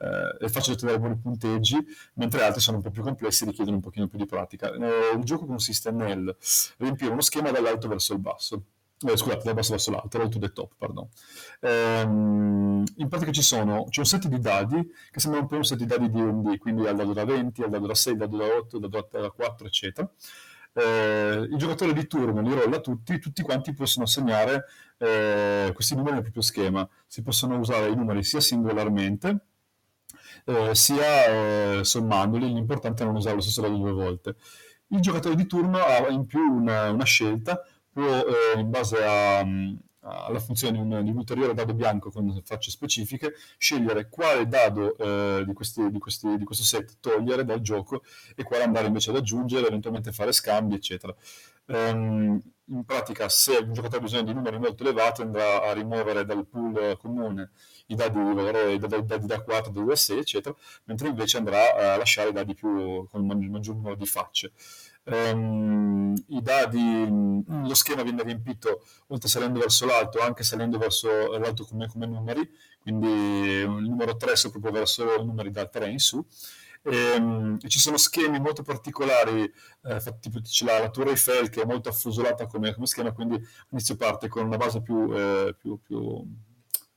[0.00, 1.76] Eh, è facile ottenere buoni punteggi,
[2.14, 4.72] mentre altri sono un po' più complessi e richiedono un pochino più di pratica.
[4.72, 6.36] Eh, il gioco consiste nel
[6.78, 8.62] riempire uno schema dall'alto verso il basso
[9.06, 11.08] eh, scusate, dal basso verso l'alto, roll to the top, pardon.
[11.60, 14.76] Ehm, in pratica ci sono, c'è un set di dadi
[15.10, 17.62] che sembra un po' un set di dadi di D&D, quindi al dado da 20,
[17.62, 20.10] al dado da 6, al dado da 8, al dado da 4, eccetera.
[20.72, 24.66] Eh, il giocatore di turno li rolla tutti, tutti quanti possono segnare
[24.98, 26.88] eh, questi numeri nel proprio schema.
[27.06, 29.46] Si possono usare i numeri sia singolarmente,
[30.44, 34.36] eh, sia eh, sommandoli, l'importante è non usare lo stesso dado due volte.
[34.88, 37.60] Il giocatore di turno ha in più una, una scelta,
[37.92, 39.44] può eh, in base a,
[40.00, 44.96] alla funzione di un, di un, ulteriore dado bianco con facce specifiche, scegliere quale dado
[44.96, 48.02] eh, di, questi, di, questi, di, questo set togliere dal gioco
[48.34, 51.14] e quale andare invece ad aggiungere, eventualmente fare scambi, eccetera.
[51.66, 56.24] Um, in pratica, se un giocatore ha bisogno di numeri molto elevati, andrà a rimuovere
[56.24, 57.50] dal pool comune
[57.86, 61.94] i dadi, valore, i dadi da 4, da 2 a 6, eccetera, mentre invece andrà
[61.94, 64.52] a lasciare i dadi più, con il maggior numero di facce.
[65.04, 67.06] Um, i dadi,
[67.46, 72.46] lo schema viene riempito oltre salendo verso l'alto, anche salendo verso l'alto come, come numeri,
[72.80, 76.24] quindi il numero 3 si proprio verso numeri da 3 in su.
[76.82, 81.62] Ehm, e ci sono schemi molto particolari, eh, tipo c'è la, la Tour Eiffel che
[81.62, 85.80] è molto affusolata come, come schema, quindi all'inizio parte con una base più, eh, più,
[85.82, 86.24] più,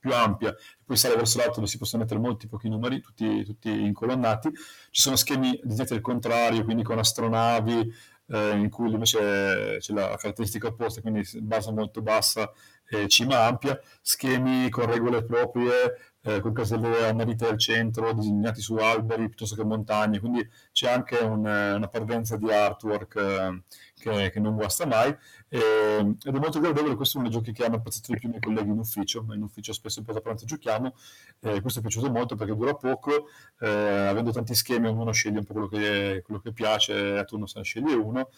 [0.01, 3.69] più ampia, poi sale verso l'alto dove si possono mettere molti pochi numeri, tutti, tutti
[3.69, 4.49] incolonnati.
[4.51, 7.93] Ci sono schemi disegnati al contrario, quindi con astronavi,
[8.27, 12.51] eh, in cui invece c'è la caratteristica opposta, quindi base molto bassa
[12.89, 18.61] e cima ampia, schemi con regole proprie, eh, con caselle a merite al centro, disegnati
[18.61, 23.63] su alberi piuttosto che montagne, quindi c'è anche un, una parvenza di artwork eh,
[23.95, 25.15] che, che, non guasta mai
[25.49, 28.27] eh, ed è molto gradevole, questo è uno dei giochi che hanno apprezzato di più
[28.27, 30.93] i miei colleghi in ufficio, ma in ufficio spesso in pausa pranzo giochiamo,
[31.39, 33.27] questo è piaciuto molto perché dura poco,
[33.59, 37.47] eh, avendo tanti schemi ognuno sceglie un po' quello che, quello che piace, a turno
[37.47, 38.29] se ne sceglie uno,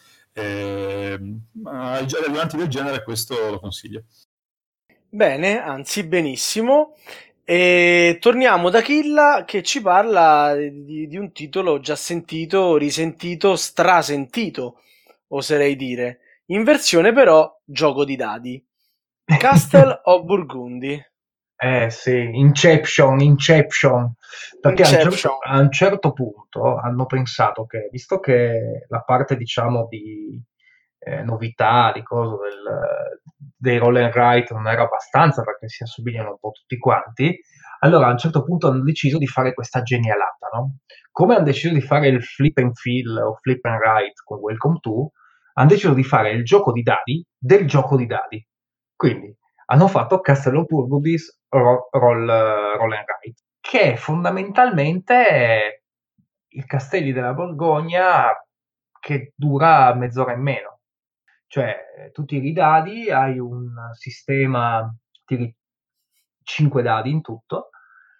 [1.52, 4.04] ma ai avanti del genere questo lo consiglio.
[5.08, 6.94] Bene, anzi benissimo.
[7.46, 14.80] E torniamo da Killa che ci parla di, di, un titolo già sentito, risentito, strasentito,
[15.28, 16.20] oserei dire.
[16.46, 18.64] In versione però gioco di dadi.
[19.38, 21.02] Castle of Burgundy.
[21.54, 24.14] Eh sì, Inception, Inception.
[24.60, 25.02] Perché Inception.
[25.02, 29.86] A, un certo, a, un certo, punto hanno pensato che, visto che la parte diciamo
[29.90, 30.42] di
[31.04, 33.20] eh, novità, di cosa del,
[33.56, 37.38] dei roll and write non era abbastanza perché si assomigliano un po' tutti quanti,
[37.80, 40.78] allora a un certo punto hanno deciso di fare questa genialata, no?
[41.10, 44.78] Come hanno deciso di fare il flip and fill o flip and write con Welcome
[44.80, 45.10] to,
[45.54, 48.44] hanno deciso di fare il gioco di dadi del gioco di dadi.
[48.96, 49.36] Quindi
[49.66, 55.84] hanno fatto Castle of Burgundy's Roll, roll, roll and Write, che è fondamentalmente
[56.48, 58.26] i castelli della Borgogna
[58.98, 60.73] che dura mezz'ora in meno
[61.54, 64.92] cioè tu tiri i dadi, hai un sistema,
[65.24, 65.54] tiri
[66.42, 67.68] 5 dadi in tutto.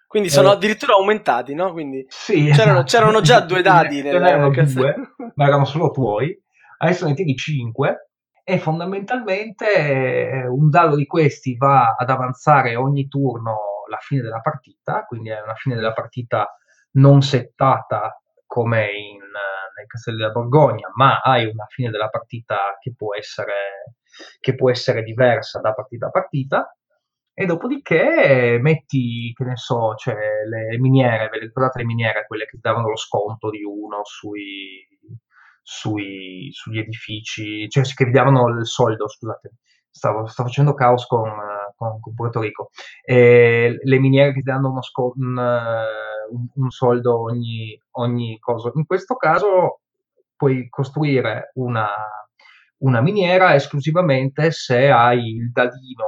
[0.07, 1.73] Quindi sono eh, addirittura aumentati, no?
[1.73, 2.83] Quindi sì, c'erano, esatto.
[2.85, 3.97] c'erano già due dadi.
[3.97, 4.95] Ce n'erano due,
[5.33, 6.33] ma erano solo tuoi.
[6.77, 8.09] Adesso ne tiri 5
[8.41, 14.39] e fondamentalmente eh, un dado di questi va ad avanzare ogni turno la fine della
[14.39, 16.55] partita, quindi è una fine della partita
[16.91, 19.24] non settata come in
[19.75, 23.93] nel Castello della Borgogna, ma hai una fine della partita che può essere,
[24.39, 26.75] che può essere diversa da partita a partita.
[27.37, 30.15] E dopodiché metti, che ne so, cioè
[30.49, 34.87] le miniere, ve le ricordate le miniere, quelle che davano lo sconto di uno sui,
[35.61, 39.55] sui, sugli edifici, cioè che vi davano il soldo, scusate,
[39.89, 41.29] stavo, stavo facendo caos con,
[41.75, 42.69] con, con Puerto Rico.
[43.03, 45.19] E le miniere che danno uno sconto,
[46.29, 48.71] un, un, soldo ogni, ogni cosa.
[48.75, 49.81] In questo caso
[50.35, 51.87] puoi costruire una,
[52.79, 56.05] una miniera esclusivamente se hai il dadino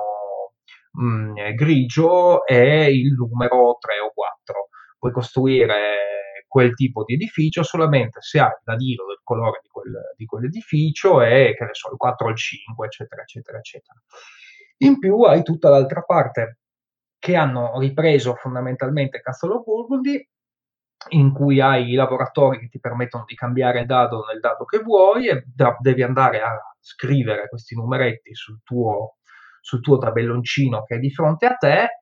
[0.92, 4.70] mh, mm, grigio e il numero 3 o 4.
[5.00, 6.06] Puoi costruire
[6.48, 11.22] quel tipo di edificio solamente se hai il dadino del colore di, quel, di quell'edificio
[11.22, 14.00] e che ne so, il 4 o il 5, eccetera, eccetera, eccetera.
[14.78, 16.60] In più hai tutta l'altra parte
[17.20, 20.28] che hanno ripreso fondamentalmente of Burgundy,
[21.10, 24.80] in cui hai i laboratori che ti permettono di cambiare il dado nel dado che
[24.80, 29.18] vuoi e da, devi andare a scrivere questi numeretti sul tuo,
[29.62, 32.02] sul tuo tabelloncino che è di fronte a te,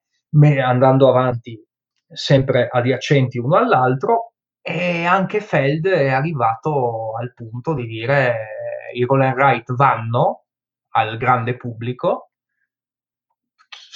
[0.62, 1.62] andando avanti
[2.08, 8.48] sempre adiacenti uno all'altro e anche Feld è arrivato al punto di dire
[8.94, 10.46] i roll and vanno
[10.92, 12.32] al grande pubblico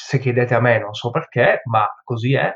[0.10, 2.52] se chiedete a me non so perché, ma così è,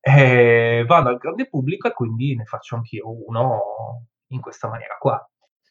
[0.00, 5.28] eh, vado al grande pubblico e quindi ne faccio anch'io uno in questa maniera qua.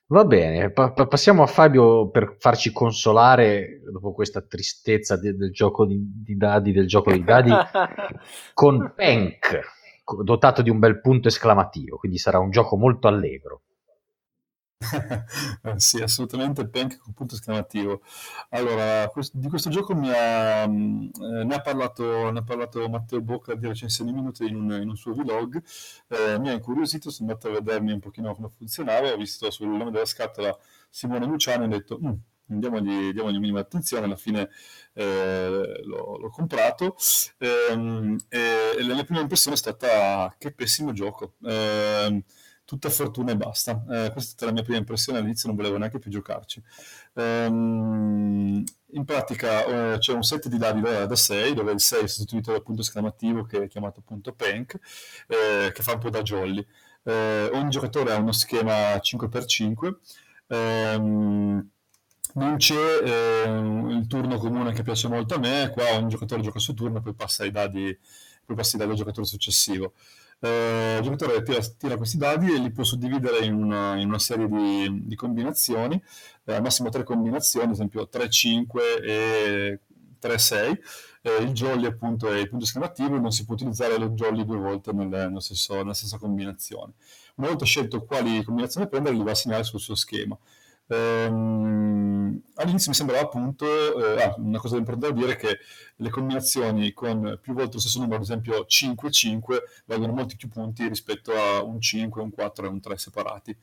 [0.08, 5.86] Va bene, pa- passiamo a Fabio per farci consolare dopo questa tristezza de- del gioco
[5.86, 7.52] di-, di dadi, del gioco di dadi,
[8.54, 9.62] con Penk,
[10.26, 13.62] dotato di un bel punto esclamativo, quindi sarà un gioco molto allegro.
[15.78, 18.02] sì, assolutamente Pank con punto esclamativo.
[18.50, 23.22] Allora, questo, di questo gioco ha, mm, eh, ne, ha parlato, ne, ha parlato, Matteo
[23.22, 25.62] Bocca di recensioni minute in in un suo vlog,
[26.10, 29.68] eh, mi ha incuriosito, sono andato a vedermi un pochino come funzionava, ho visto sul
[29.68, 30.58] nome della scatola
[30.90, 32.00] Simone Luciano e ho detto...
[32.04, 32.12] Mm,
[32.46, 34.50] diamogli, diamogli minima attenzione, alla fine
[34.94, 36.96] eh, l'ho, l'ho, comprato
[37.40, 41.36] ehm, e, e, la mia prima impressione è stata che pessimo gioco.
[41.44, 42.24] Eh,
[42.74, 43.84] tutta fortuna e basta.
[43.90, 46.62] Eh, questa è stata la mia prima impressione, all'inizio non volevo neanche più giocarci.
[47.14, 52.08] Um, in pratica eh, c'è un set di dadi da, 6, dove il 6 è
[52.08, 54.80] sostituito dal punto esclamativo che è chiamato punto Pank,
[55.28, 56.66] eh, che fa un po' da jolly.
[57.04, 59.94] Eh, ogni giocatore ha uno schema 5x5.
[60.48, 61.70] Um,
[62.36, 63.50] non c'è eh,
[63.90, 66.98] il turno comune che piace molto a me, qua ogni giocatore gioca il suo turno
[66.98, 67.96] e poi passa i dadi,
[68.44, 69.94] poi passa i dadi al giocatore successivo.
[70.44, 74.20] Eh, il giocatore tira, tira, questi dadi e li può suddividere in una, in una
[74.20, 76.02] serie di, di combinazioni,
[76.44, 78.66] eh, al massimo tre combinazioni, ad esempio 3-5
[79.02, 79.80] e
[80.22, 80.80] 3-6.
[81.22, 84.58] Eh, il jolly appunto è il punto esclamativo, non si può utilizzare lo jolly due
[84.58, 86.92] volte nel, nel stesso, nella stessa combinazione.
[87.36, 90.38] Una volta scelto quali combinazioni prendere, li va a segnare sul suo schema.
[90.94, 95.60] Ehm, all'inizio mi sembrava appunto, eh, ah, una cosa importante da dire che
[95.96, 100.88] le combinazioni con più volte lo stesso numero, ad esempio 5-5, valgono molti più punti
[100.88, 103.58] rispetto a un 5, un 4 e un 3 separati.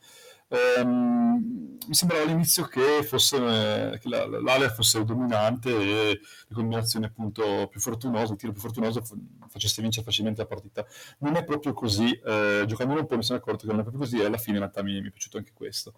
[0.53, 7.67] Ehm, mi sembrava all'inizio che, fosse, che la, l'area fosse dominante e le combinazioni appunto
[7.69, 9.01] più fortunose, il tiro più fortunoso
[9.47, 10.85] facesse vincere facilmente la partita.
[11.19, 14.03] Non è proprio così, eh, giocando un po' mi sono accorto che non è proprio
[14.03, 15.93] così e alla fine in realtà mi, mi è piaciuto anche questo.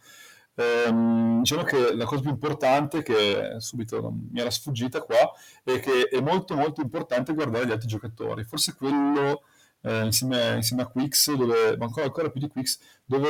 [0.56, 5.32] Ehm, diciamo che la cosa più importante, che subito mi era sfuggita qua,
[5.64, 8.44] è che è molto molto importante guardare gli altri giocatori.
[8.44, 9.44] Forse quello
[9.84, 13.30] eh, insieme, insieme, a Quix, dove, ma ancora, ancora, più di Quix, dove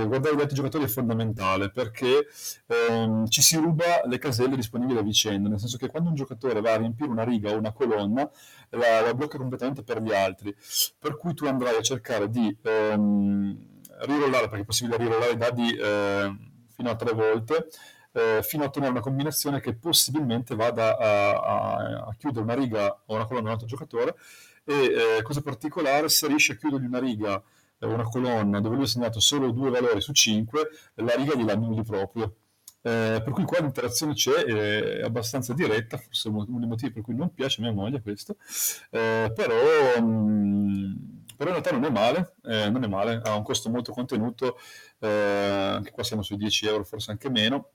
[0.00, 2.26] eh, guardare gli altri giocatori è fondamentale perché
[2.66, 6.60] ehm, ci si ruba le caselle disponibili a vicenda, nel senso che quando un giocatore
[6.60, 8.28] va a riempire una riga o una colonna,
[8.70, 10.54] la, la blocca completamente per gli altri.
[10.98, 15.76] Per cui tu andrai a cercare di ehm, rirollare, perché è possibile rirollare i dadi
[15.76, 16.36] eh,
[16.74, 17.68] fino a tre volte,
[18.12, 21.76] eh, fino a ottenere una combinazione che possibilmente vada a, a,
[22.08, 24.16] a chiudere una riga o una colonna di un altro giocatore.
[24.64, 27.42] E eh, cosa particolare, se riesci a chiudergli una riga
[27.80, 31.52] o una colonna dove lui ha segnato solo due valori su cinque, la riga gliela
[31.52, 32.36] annulli proprio.
[32.86, 37.14] Eh, per cui qua l'interazione c'è, è abbastanza diretta, forse uno dei motivi per cui
[37.14, 38.36] non piace a mia moglie questo,
[38.90, 40.94] eh, però, mh, mm,
[41.44, 44.56] però, in realtà non è male, eh, non è male, ha un costo molto contenuto,
[45.00, 47.72] eh, anche qua siamo sui 10 euro, forse anche meno,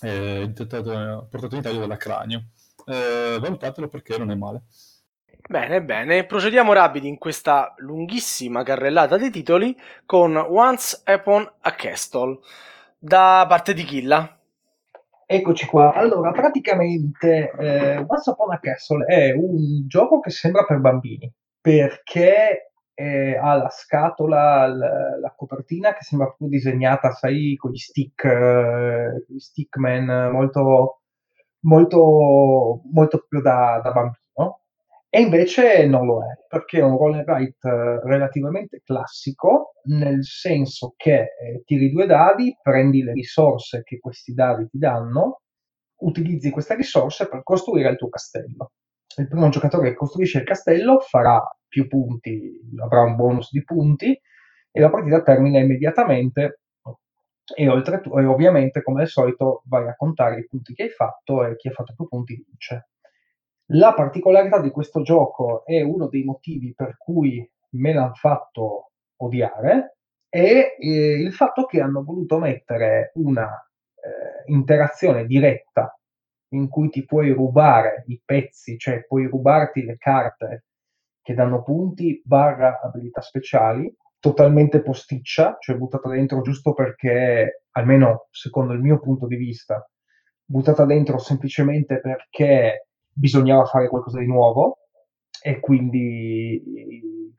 [0.00, 2.46] è portato in Italia dalla Cranio.
[2.84, 4.62] Eh, valutatelo perché non è male.
[5.48, 12.38] Bene, bene, procediamo rapidi in questa lunghissima carrellata di titoli con Once Upon a Castle
[12.98, 14.36] da parte di Killa.
[15.24, 15.92] Eccoci qua.
[15.92, 22.72] Allora, praticamente eh, Once Upon a Castle è un gioco che sembra per bambini perché
[22.98, 28.24] eh, ha la scatola, la, la, copertina che sembra proprio disegnata, sai, con gli stick,
[28.24, 31.02] eh, gli stickman molto,
[31.60, 34.62] molto, molto più da, da bambino.
[35.10, 40.24] E invece non lo è, perché è un roll and write eh, relativamente classico, nel
[40.24, 45.42] senso che eh, tiri due dadi, prendi le risorse che questi dadi ti danno,
[45.98, 48.72] utilizzi queste risorse per costruire il tuo castello.
[49.18, 54.18] Il primo giocatore che costruisce il castello farà più punti, avrà un bonus di punti
[54.70, 56.60] e la partita termina immediatamente
[57.54, 61.44] e, oltre, e ovviamente come al solito vai a contare i punti che hai fatto
[61.44, 62.88] e chi ha fatto più punti vince.
[63.70, 69.96] La particolarità di questo gioco è uno dei motivi per cui me l'hanno fatto odiare
[70.28, 75.98] è eh, il fatto che hanno voluto mettere una eh, interazione diretta
[76.50, 80.64] in cui ti puoi rubare i pezzi, cioè puoi rubarti le carte
[81.26, 88.74] che danno punti barra abilità speciali, totalmente posticcia, cioè buttata dentro giusto perché, almeno secondo
[88.74, 89.84] il mio punto di vista,
[90.44, 94.78] buttata dentro semplicemente perché bisognava fare qualcosa di nuovo
[95.42, 96.62] e quindi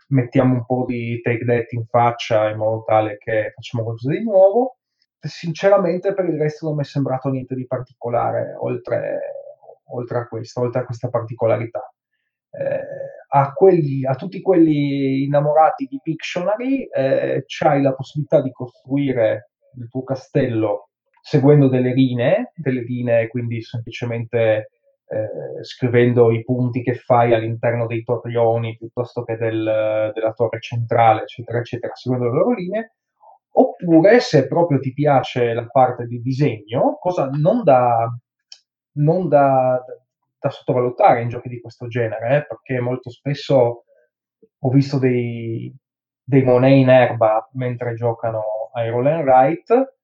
[0.09, 4.21] mettiamo un po' di take that in faccia in modo tale che facciamo qualcosa di
[4.21, 4.79] nuovo.
[5.17, 9.19] Sinceramente per il resto non mi è sembrato niente di particolare oltre,
[9.91, 11.89] oltre a questo, oltre a questa particolarità.
[12.51, 19.51] Eh, a, quelli, a, tutti quelli innamorati di Pictionary eh, c'hai la possibilità di costruire
[19.77, 20.89] il tuo castello
[21.21, 24.69] seguendo delle linee, delle linee quindi semplicemente
[25.09, 31.23] eh, scrivendo i punti che fai all'interno dei torrioni piuttosto che del, della torre centrale,
[31.23, 32.91] eccetera, eccetera, seguendo le loro linee,
[33.59, 38.07] Oppure, se proprio ti piace la parte di disegno, cosa non da,
[38.97, 39.83] non da,
[40.39, 43.83] da sottovalutare in giochi di questo genere, eh, perché molto spesso
[44.59, 45.73] ho visto dei,
[46.23, 49.95] dei monei in erba mentre giocano ai roll and write.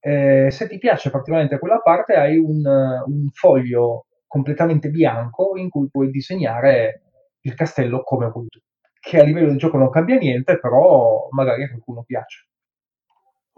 [0.00, 5.88] Eh, se ti piace particolarmente quella parte, hai un, un foglio completamente bianco in cui
[5.90, 7.02] puoi disegnare
[7.40, 8.60] il castello come vuoi tu.
[9.00, 12.47] Che a livello di gioco non cambia niente, però magari a qualcuno piace.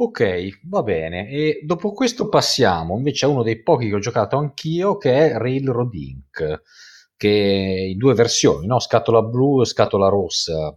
[0.02, 1.28] Ok, va bene.
[1.28, 5.36] E dopo questo passiamo invece a uno dei pochi che ho giocato anch'io, che è
[5.36, 6.62] Railroad Inc.,
[7.18, 7.28] che
[7.90, 8.78] in due versioni, no?
[8.78, 10.74] scatola blu e scatola rossa.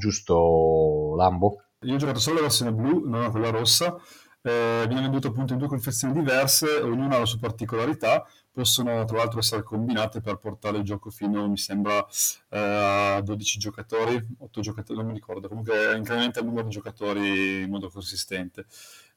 [0.00, 1.62] Giusto, Lambo?
[1.82, 3.96] Io ho giocato solo la versione blu, non quella rossa.
[4.42, 9.16] Eh, viene venduto appunto in due confezioni diverse, ognuna ha la sua particolarità possono tra
[9.16, 12.06] l'altro essere combinate per portare il gioco fino, mi sembra,
[12.50, 17.62] eh, a 12 giocatori, 8 giocatori, non mi ricordo, comunque incrementa il numero di giocatori
[17.62, 18.66] in modo consistente.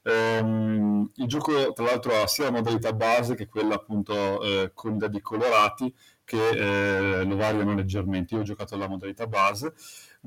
[0.02, 4.94] Um, il gioco tra l'altro ha sia la modalità base che quella appunto eh, con
[4.94, 5.92] i dadi colorati
[6.24, 8.34] che eh, lo variano leggermente.
[8.34, 9.74] Io ho giocato la modalità base.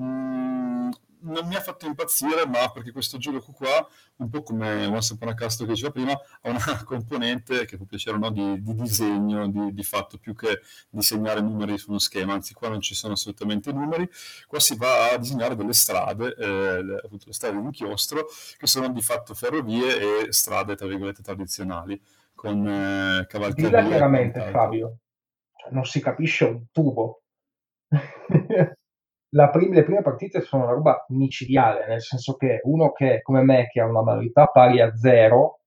[0.01, 0.89] Mm,
[1.21, 5.29] non mi ha fatto impazzire, ma perché questo gioco qua, un po' come Once Upon
[5.29, 8.75] a Castle che diceva prima, ha una componente che può piacere o no di, di
[8.75, 12.95] disegno, di, di, fatto, più che disegnare numeri su uno schema, anzi qua non ci
[12.95, 14.09] sono assolutamente numeri,
[14.47, 18.25] qua si va a disegnare delle strade, eh, le, appunto le strade di inchiostro,
[18.57, 22.01] che sono di fatto ferrovie e strade, tra virgolette, tradizionali,
[22.33, 23.69] con eh, cavalcavie.
[23.69, 24.97] Dilla chiaramente, Fabio,
[25.55, 27.21] cioè, non si capisce un tubo.
[29.29, 33.67] prim- le prime partite sono una roba micidiale, nel senso che uno che come me,
[33.67, 35.59] che ha una manualità pari a zero,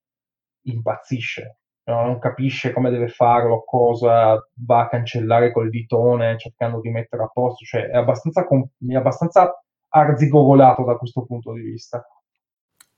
[0.63, 2.03] impazzisce, no?
[2.03, 7.31] non capisce come deve farlo, cosa va a cancellare col ditone cercando di mettere a
[7.33, 12.05] posto, cioè è abbastanza, com- è abbastanza arzigogolato da questo punto di vista.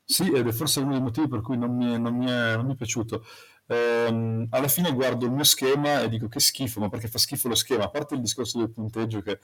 [0.06, 2.66] Sì, ed è forse uno dei motivi per cui non mi non mi è, non
[2.66, 3.22] mi è piaciuto.
[3.66, 7.48] Ehm, alla fine guardo il mio schema e dico che schifo, ma perché fa schifo
[7.48, 7.84] lo schema?
[7.84, 9.38] A parte il discorso del punteggio che,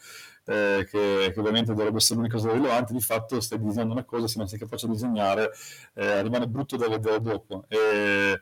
[0.45, 4.27] eh, che, che ovviamente dovrebbe essere l'unica cosa rilevante, di fatto stai disegnando una cosa,
[4.27, 5.51] se non sei capace di disegnare
[5.95, 7.65] eh, rimane brutto da vedere dopo.
[7.69, 8.41] E,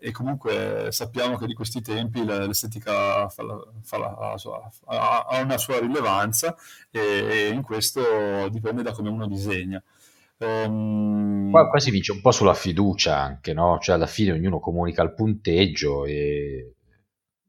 [0.00, 5.58] e, comunque sappiamo che di questi tempi l'estetica fa la, fa la, sua, ha, una
[5.58, 6.56] sua rilevanza
[6.90, 9.80] e, e in questo dipende da come uno disegna.
[10.38, 11.50] Um...
[11.50, 13.78] Qua, qua, si vince un po' sulla fiducia anche, no?
[13.78, 16.74] Cioè alla fine ognuno comunica il punteggio e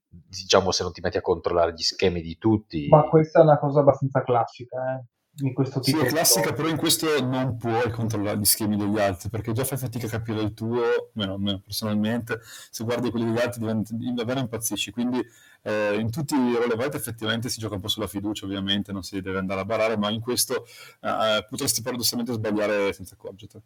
[0.09, 2.87] diciamo se non ti metti a controllare gli schemi di tutti.
[2.87, 5.05] Ma questa è una cosa abbastanza classica, eh?
[5.39, 5.99] In questo tipo.
[5.99, 9.63] Sì, è classica, però in questo non puoi controllare gli schemi degli altri, perché già
[9.63, 13.95] fai fatica a capire il tuo, meno, meno personalmente, se guardi quelli degli altri diventi,
[14.13, 15.23] davvero impazzisci, quindi
[15.63, 19.19] eh, in tutti i roll effettivamente si gioca un po' sulla fiducia, ovviamente, non si
[19.21, 20.65] deve andare a barare, ma in questo
[21.01, 23.61] eh, potresti paradossalmente sbagliare senza accorgerti.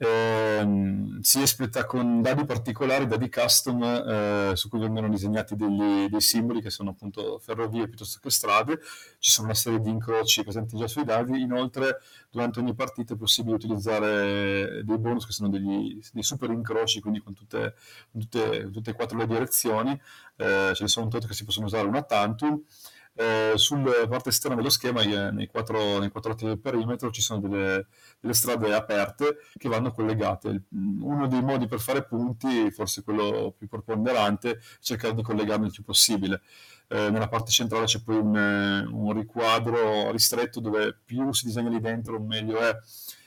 [0.00, 6.20] Ehm, si espleta con dadi particolari, dadi custom, eh, su cui vengono disegnati degli, dei
[6.20, 8.78] simboli che sono appunto ferrovie piuttosto che strade.
[9.18, 11.40] Ci sono una serie di incroci presenti già sui dadi.
[11.40, 17.00] Inoltre, durante ogni partita è possibile utilizzare dei bonus che sono degli, dei super incroci,
[17.00, 17.74] quindi con tutte,
[18.12, 19.90] tutte, tutte e quattro le direzioni.
[20.36, 22.62] Eh, ce ne sono un tot che si possono usare una tantum.
[23.20, 27.40] Eh, sulla parte esterna dello schema, nei quattro, nei quattro lati del perimetro, ci sono
[27.40, 27.88] delle,
[28.20, 30.66] delle, strade aperte che vanno collegate.
[30.70, 35.72] Uno dei modi per fare punti, forse quello più preponderante, è cercare di collegarli il
[35.72, 36.42] più possibile.
[36.86, 41.80] Eh, nella parte centrale c'è poi un, un, riquadro ristretto dove più si disegna lì
[41.80, 42.72] dentro meglio è,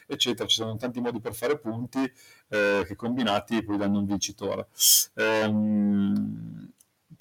[0.07, 0.47] eccetera.
[0.47, 1.99] Ci sono tanti modi per fare punti
[2.47, 4.67] eh, che combinati poi danno un vincitore.
[5.15, 6.71] Ehm,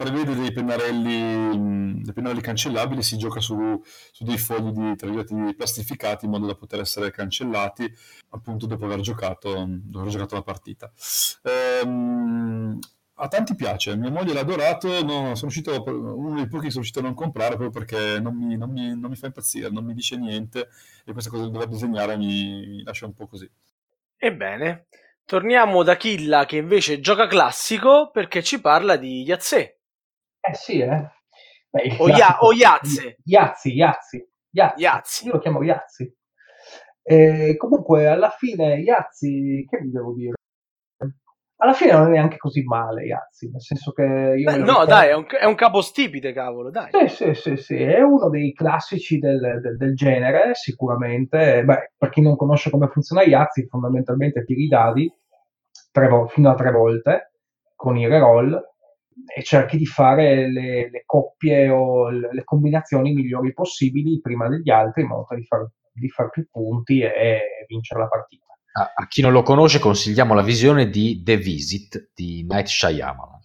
[0.00, 6.24] prevede dei pennarelli, dei pennarelli cancellabili, si gioca su, su dei fogli di, di, plastificati
[6.24, 7.92] in modo da poter essere cancellati
[8.30, 10.90] appunto dopo aver giocato, dopo aver giocato la partita.
[11.42, 12.78] Ehm,
[13.16, 17.00] a tanti piace, mia moglie l'ha adorato, no, uscito, uno dei pochi che sono riuscito
[17.00, 19.92] a non comprare proprio perché non mi, non, mi, non mi, fa impazzire, non mi
[19.92, 20.70] dice niente
[21.04, 23.50] e questa cosa di dover disegnare mi, mi lascia un po' così.
[24.16, 24.86] Ebbene,
[25.26, 29.79] torniamo da Killa che invece gioca classico perché ci parla di Yazze.
[30.40, 31.10] Eh sì, eh.
[31.70, 33.18] Beh, o, ya- o Iazze.
[33.24, 35.26] Iazzi, Iazzi, Iazzi.
[35.26, 36.12] Io lo chiamo Iazzi.
[37.02, 40.34] E comunque, alla fine, Iazzi, che vi devo dire?
[41.62, 44.50] Alla fine non è neanche così male, Iazzi, nel senso che io...
[44.50, 44.84] Beh, no, ricordo...
[44.86, 46.88] dai, è un, è un capostipite, cavolo, dai.
[46.90, 51.62] Sì, sì, sì, sì, è uno dei classici del, del, del genere, sicuramente.
[51.62, 55.12] Beh, per chi non conosce come funziona Iazzi, fondamentalmente tiri i dadi
[55.92, 57.32] tre, fino a tre volte
[57.76, 58.58] con i reroll
[59.34, 64.70] e cerchi di fare le, le coppie o le, le, combinazioni migliori possibili prima degli
[64.70, 68.46] altri in modo da far di fare più punti e vincere la partita.
[68.72, 73.38] A, a, chi non lo conosce consigliamo la visione di The Visit di Night Shyamalan.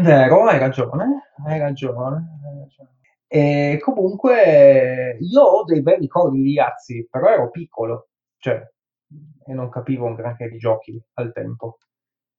[0.00, 2.16] Vero, hai ragione, hai ragione.
[2.44, 2.96] Hai ragione.
[3.26, 8.60] E comunque io ho dei bei ricordi di Yazzi, però ero piccolo, cioè,
[9.46, 11.78] e non capivo un granché di giochi al tempo.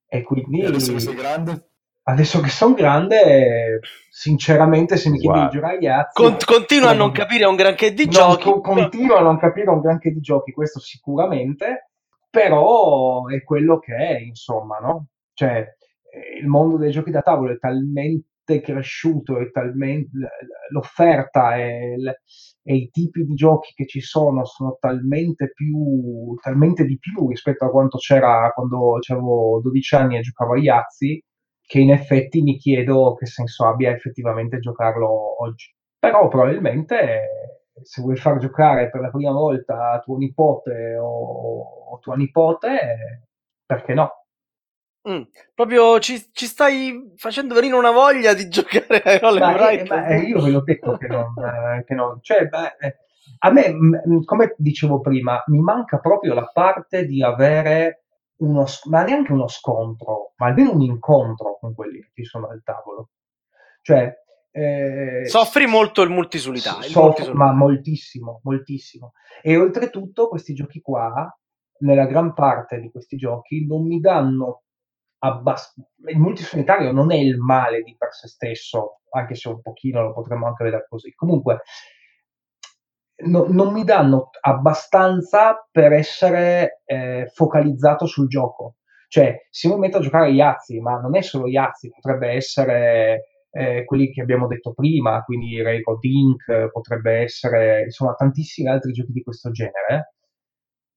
[0.08, 0.62] E quindi...
[0.62, 1.69] E adesso che sei grande?
[2.10, 6.24] Adesso che sono grande, sinceramente, se mi chiedi di giocare agli Yazzi...
[6.24, 8.44] Con, continua a non capire un granché di non, giochi.
[8.44, 11.92] Co- continuo a non capire un granché di giochi, questo sicuramente,
[12.28, 15.10] però è quello che è, insomma, no?
[15.34, 15.64] Cioè,
[16.42, 20.10] il mondo dei giochi da tavolo è talmente cresciuto e talmente
[20.72, 21.96] l'offerta e,
[22.64, 27.66] e, i tipi di giochi che ci sono sono talmente più talmente di più rispetto
[27.66, 31.24] a quanto c'era quando avevo 12 anni e giocavo a Iazzi
[31.70, 35.72] che in effetti mi chiedo che senso abbia effettivamente giocarlo oggi.
[36.00, 42.16] Però probabilmente se vuoi far giocare per la prima volta tuo nipote o, o tua
[42.16, 43.28] nipote
[43.68, 44.26] perché no?
[45.08, 45.22] Mm,
[45.54, 50.42] proprio ci, ci, stai facendo venire una voglia di giocare a Roll ma, eh, io
[50.42, 52.96] ve l'ho detto che non, eh, che non cioè, beh, eh,
[53.42, 58.06] a me, m- come dicevo prima, mi manca proprio la parte di avere
[58.40, 62.62] uno, ma neanche uno scontro, ma almeno un incontro con quelli che ci sono al
[62.64, 63.10] tavolo.
[63.82, 64.14] Cioè,
[64.52, 69.14] eh, Soffri molto il multisolitario, soff- ma moltissimo, moltissimo.
[69.42, 71.32] E oltretutto questi giochi qua,
[71.80, 74.64] nella gran parte di questi giochi, non mi danno
[75.20, 75.76] abbast-
[76.08, 80.14] il multisolitario non è il male di per sé stesso, anche se un pochino lo
[80.14, 81.14] potremmo anche vedere così.
[81.14, 81.62] Comunque,
[83.26, 88.76] no, non mi danno abbastanza per essere eh, focalizzato sul gioco.
[89.08, 93.24] Cioè, se mi metto a giocare a Yazzi, ma non è solo Yazzi, potrebbe essere
[93.52, 99.12] eh, quelli che abbiamo detto prima, quindi Railroad Inc., potrebbe essere, insomma, tantissimi altri giochi
[99.12, 100.14] di questo genere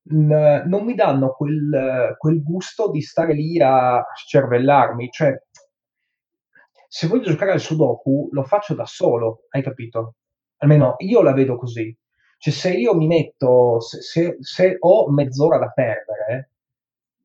[0.05, 5.09] non mi danno quel, quel gusto di stare lì a scervellarmi.
[5.11, 5.33] Cioè,
[6.89, 10.17] se voglio giocare al Sudoku, lo faccio da solo, hai capito?
[10.59, 11.97] Almeno io la vedo così.
[12.43, 16.51] Cioè, se io mi metto, se, se, se ho mezz'ora da perdere,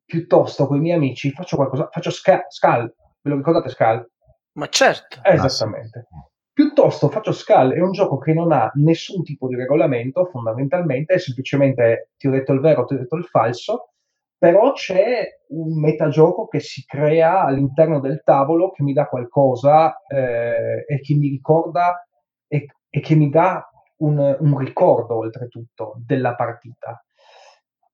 [0.04, 4.08] piuttosto con i miei amici faccio qualcosa, faccio Scal, Scal ve lo ricordate Scal?
[4.52, 5.18] Ma certo.
[5.24, 6.06] esattamente.
[6.52, 11.18] Piuttosto faccio Skull è un gioco che non ha nessun tipo di regolamento, fondamentalmente, è
[11.18, 13.94] semplicemente ti ho detto il vero, ti ho detto il falso,
[14.38, 20.84] però c'è un metagioco che si crea all'interno del tavolo che mi dà qualcosa eh,
[20.86, 22.06] e che mi ricorda
[22.46, 23.68] e, e che mi dà
[23.98, 27.02] un, un ricordo oltretutto della partita.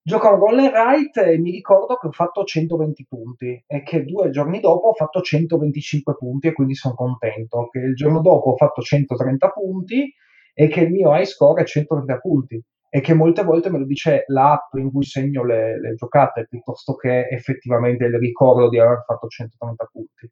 [0.06, 4.28] A roll and write e mi ricordo che ho fatto 120 punti e che due
[4.28, 7.68] giorni dopo ho fatto 125 punti e quindi sono contento.
[7.70, 10.12] Che il giorno dopo ho fatto 130 punti
[10.52, 13.86] e che il mio high score è 130 punti e che molte volte me lo
[13.86, 19.04] dice l'app in cui segno le, le giocate piuttosto che effettivamente il ricordo di aver
[19.06, 20.30] fatto 130 punti.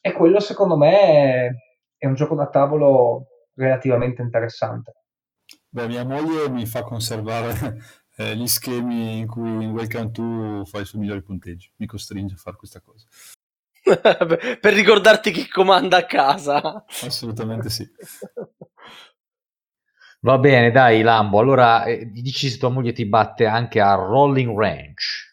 [0.00, 1.62] E quello secondo me
[1.96, 4.92] è un gioco da tavolo relativamente interessante.
[5.68, 7.76] Beh, mia moglie mi fa conservare
[8.16, 11.70] eh, gli schemi in cui in Welcome to fai i suoi migliori punteggi.
[11.76, 13.06] Mi costringe a fare questa cosa.
[14.60, 16.84] per ricordarti chi comanda a casa.
[17.02, 17.86] Assolutamente sì.
[20.20, 21.38] Va bene, dai Lambo.
[21.38, 25.23] Allora, eh, dici se tua moglie ti batte anche a Rolling Range.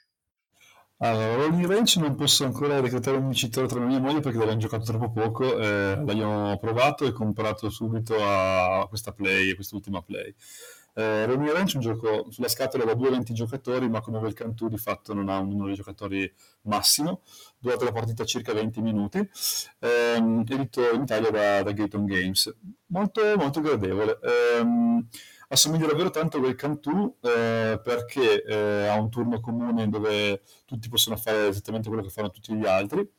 [1.04, 4.84] Allora, Rolling Range non posso ancora reclutare un vincitore tra mia moglie perché l'abbiamo giocato
[4.84, 5.58] troppo poco.
[5.58, 10.32] Eh, l'abbiamo provato e comprato subito a questa play, a quest'ultima play.
[10.94, 14.70] Eh, Romeo Ranch è un gioco sulla scatola da 2-20 giocatori, ma come Welcome 2
[14.70, 16.32] di fatto non ha un numero di giocatori
[16.64, 17.22] massimo,
[17.58, 19.28] durata la partita circa 20 minuti,
[19.80, 22.56] ehm, edito in Italia da, da Gaton Games.
[22.88, 24.20] Molto, molto gradevole.
[24.22, 25.08] Ehm,
[25.54, 30.90] assomiglia davvero tanto a Welcome 2 eh, perché eh, ha un turno comune dove tutti
[30.90, 33.10] possono fare esattamente quello che fanno tutti gli altri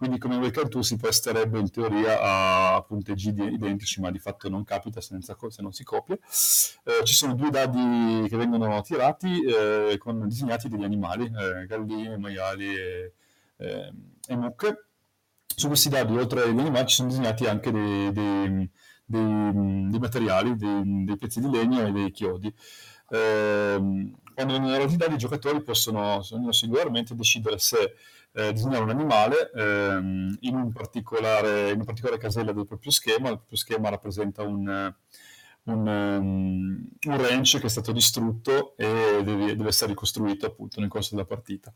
[0.00, 4.64] quindi come Welcome to si presterebbe in teoria a punteggi identici, ma di fatto non
[4.64, 5.18] capita se
[5.60, 6.14] non si copia.
[6.14, 12.16] Eh, ci sono due dadi che vengono tirati eh, con disegnati degli animali, eh, galline,
[12.16, 13.12] maiali e,
[13.58, 13.92] eh,
[14.26, 14.86] e, mucche.
[15.44, 18.70] Su questi dadi, oltre agli animali, ci sono disegnati anche dei, dei,
[19.10, 22.52] dei, dei materiali, dei, dei, pezzi di legno e dei chiodi.
[23.08, 27.94] Eh, quando vengono roti i giocatori possono, singolarmente, decidere se
[28.32, 30.70] eh, disegnare un animale ehm, in, un
[31.70, 33.28] in una particolare casella del proprio schema.
[33.30, 34.94] Il proprio schema rappresenta un,
[35.64, 40.88] un, um, un ranch che è stato distrutto e deve, deve, essere ricostruito appunto nel
[40.88, 41.72] corso della partita.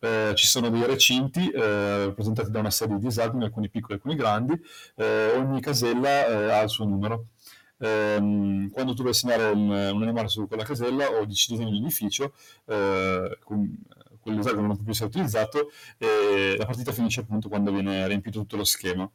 [0.00, 3.96] Eh, ci sono dei recinti eh, rappresentati da una serie di disabili, alcuni piccoli e
[3.96, 4.60] alcuni grandi,
[4.96, 7.26] eh, ogni casella eh, ha il suo numero.
[7.78, 12.34] ehm, quando tu a segnare un, un, animale su quella casella o disegni un edificio,
[12.66, 13.78] eh, con,
[14.20, 18.56] quell'esagono non può più essere utilizzato e la partita finisce appunto quando viene riempito tutto
[18.56, 19.10] lo schema.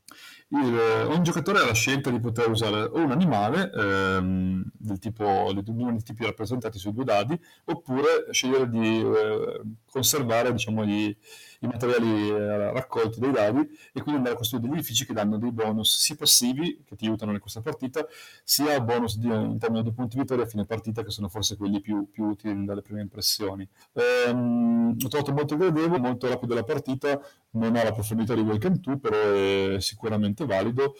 [0.49, 5.25] Il, ogni giocatore ha la scelta di poter usare o un animale ehm, del tipo,
[5.25, 11.15] uno dei tipi rappresentati sui due dadi oppure scegliere di eh, conservare diciamo, gli,
[11.59, 13.59] i materiali eh, raccolti dai dadi
[13.93, 17.05] e quindi andare a costruire degli edifici che danno dei bonus sia passivi che ti
[17.05, 18.05] aiutano in questa partita
[18.43, 21.81] sia bonus di, in termini di punti vittoria a fine partita che sono forse quelli
[21.81, 23.67] più, più utili dalle prime impressioni.
[23.93, 27.19] Ehm, ho trovato molto gradevole, molto rapido la partita,
[27.51, 30.95] non ha la profondità di Welcome 2 però è sicuramente valido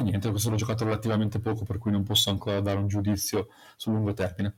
[0.00, 3.48] e niente, questo l'ho giocato relativamente poco per cui non posso ancora dare un giudizio
[3.76, 4.54] sul lungo termine.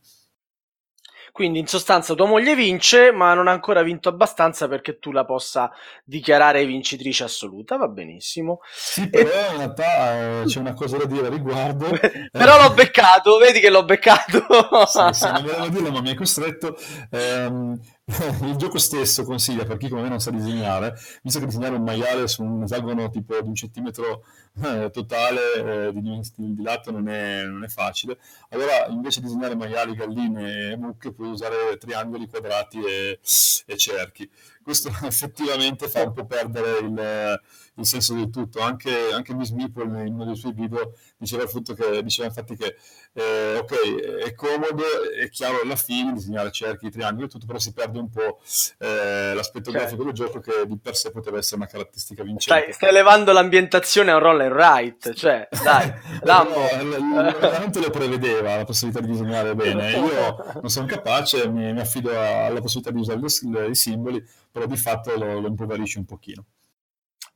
[1.33, 5.24] Quindi in sostanza tua moglie vince, ma non ha ancora vinto abbastanza perché tu la
[5.24, 5.70] possa
[6.05, 8.61] dichiarare vincitrice assoluta, va benissimo.
[8.72, 9.51] Sì, però e...
[9.53, 11.89] in realtà eh, c'è una cosa da dire a riguardo.
[12.31, 14.45] però l'ho beccato, vedi che l'ho beccato.
[14.87, 16.76] sì, sì, non volevo dirlo, ma mi hai costretto.
[17.11, 17.78] Eh,
[18.42, 21.82] il gioco stesso consiglia per chi come me non sa disegnare, visto che disegnare un
[21.82, 24.24] maiale su un esagono tipo di un centimetro
[24.62, 28.18] eh, totale eh, di, di, lato non è, non è, facile,
[28.50, 33.20] allora invece di disegnare maiali, galline e mucche puoi usare triangoli, quadrati e,
[33.66, 34.28] e cerchi
[34.70, 37.40] questo effettivamente fa un po' perdere il,
[37.74, 38.60] il senso del tutto.
[38.60, 42.76] Anche, anche Miss Meeple in uno dei suoi video diceva, che, diceva infatti che
[43.12, 44.84] eh, ok, è comodo,
[45.20, 48.40] è chiaro alla fine disegnare cerchi, triangoli e tutto, però si perde un po'
[48.78, 49.78] eh, l'aspetto certo.
[49.78, 52.62] grafico del gioco che di per sé poteva essere una caratteristica vincente.
[52.62, 55.92] Stai, stai elevando l'ambientazione a un roll and write, cioè dai,
[56.22, 56.60] Lambo.
[56.60, 59.90] no, lo prevedeva la possibilità di disegnare bene.
[59.90, 64.76] Io non sono capace, mi, mi affido alla possibilità di usare i simboli, però di
[64.76, 66.44] fatto lo, lo impoverisce un pochino.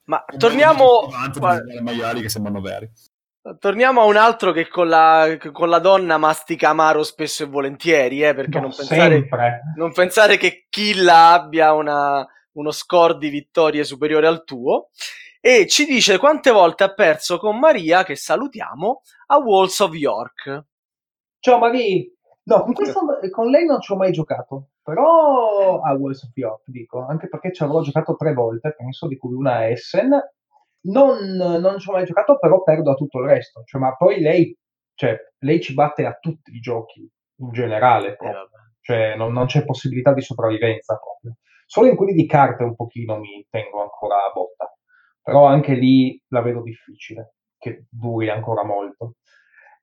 [0.04, 1.08] Ma e torniamo...
[1.10, 1.30] a
[1.80, 2.90] maiali che sembrano veri.
[3.58, 8.22] Torniamo a un altro che con la, con la donna mastica amaro spesso e volentieri,
[8.22, 9.28] eh, perché no, non, pensare,
[9.76, 14.88] non, pensare, che Killa abbia una, uno score di vittorie superiore al tuo.
[15.40, 20.64] E ci dice quante volte ha perso con Maria, che salutiamo, a Walls of York.
[21.38, 22.02] Ciao Maria!
[22.46, 24.68] No, con, questo, con lei non ci ho mai giocato.
[24.82, 29.16] Però a Walls of York, dico, anche perché ci avrò giocato tre volte, penso, di
[29.16, 30.10] cui una a Essen.
[30.86, 33.62] Non, non ci ho mai giocato, però perdo a tutto il resto.
[33.64, 34.54] Cioè, ma poi lei,
[34.94, 38.18] cioè, lei ci batte a tutti i giochi, in generale.
[38.18, 38.32] Eh,
[38.80, 41.36] cioè, non, non, c'è possibilità di sopravvivenza proprio.
[41.64, 44.70] Solo in quelli di carte un pochino mi tengo ancora a botta.
[45.22, 49.14] Però anche lì la vedo difficile, che duri ancora molto.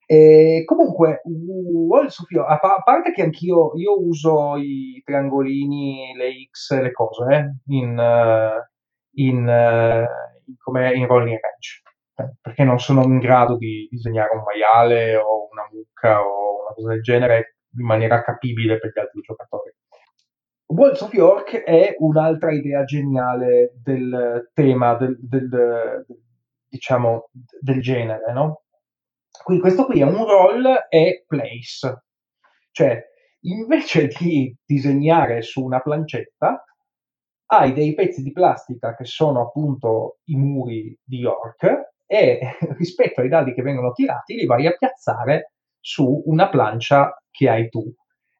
[0.05, 6.79] E comunque, Walls of York, a, parte che anch'io io uso i triangolini, le X,
[6.81, 7.97] le cose, eh, in,
[9.13, 11.81] in, in, come in rolling range,
[12.15, 16.73] eh, perché non sono in grado di disegnare un maiale o una mucca o una
[16.73, 19.73] cosa del genere in maniera capibile per gli altri giocatori.
[20.65, 26.05] Walls of York è un'altra idea geniale del tema, del, del
[26.67, 27.29] diciamo,
[27.59, 28.63] del genere, no?
[29.43, 32.03] Quindi questo qui è un roll e place,
[32.71, 33.01] cioè
[33.41, 36.63] invece di disegnare su una plancetta,
[37.47, 42.39] hai dei pezzi di plastica che sono appunto i muri di York e
[42.77, 47.67] rispetto ai dadi che vengono tirati li vai a piazzare su una plancia che hai
[47.69, 47.93] tu,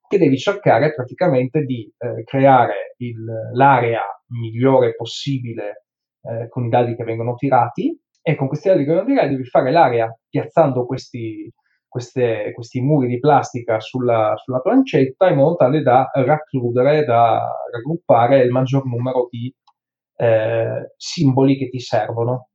[0.08, 3.24] che devi cercare praticamente di eh, creare il,
[3.54, 5.86] l'area migliore possibile
[6.22, 10.16] eh, con i dadi che vengono tirati e con questi dadi granulari devi fare l'area
[10.30, 11.52] piazzando questi,
[11.88, 18.44] queste, questi muri di plastica sulla, sulla, plancetta in modo tale da racchiudere, da raggruppare
[18.44, 19.54] il maggior numero di
[20.18, 22.50] eh, simboli che ti servono.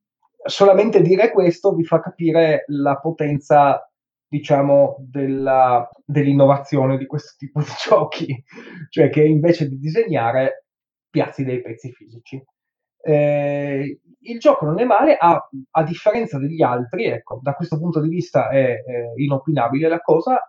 [0.44, 3.90] Solamente dire questo vi fa capire la potenza,
[4.28, 8.44] diciamo, della, dell'innovazione di questo tipo di giochi,
[8.88, 10.66] cioè che invece di disegnare
[11.10, 12.40] piazzi dei pezzi fisici.
[13.06, 18.00] Eh, il gioco non è male, a, a, differenza degli altri, ecco, da questo punto
[18.00, 20.40] di vista è, è inopinabile la cosa,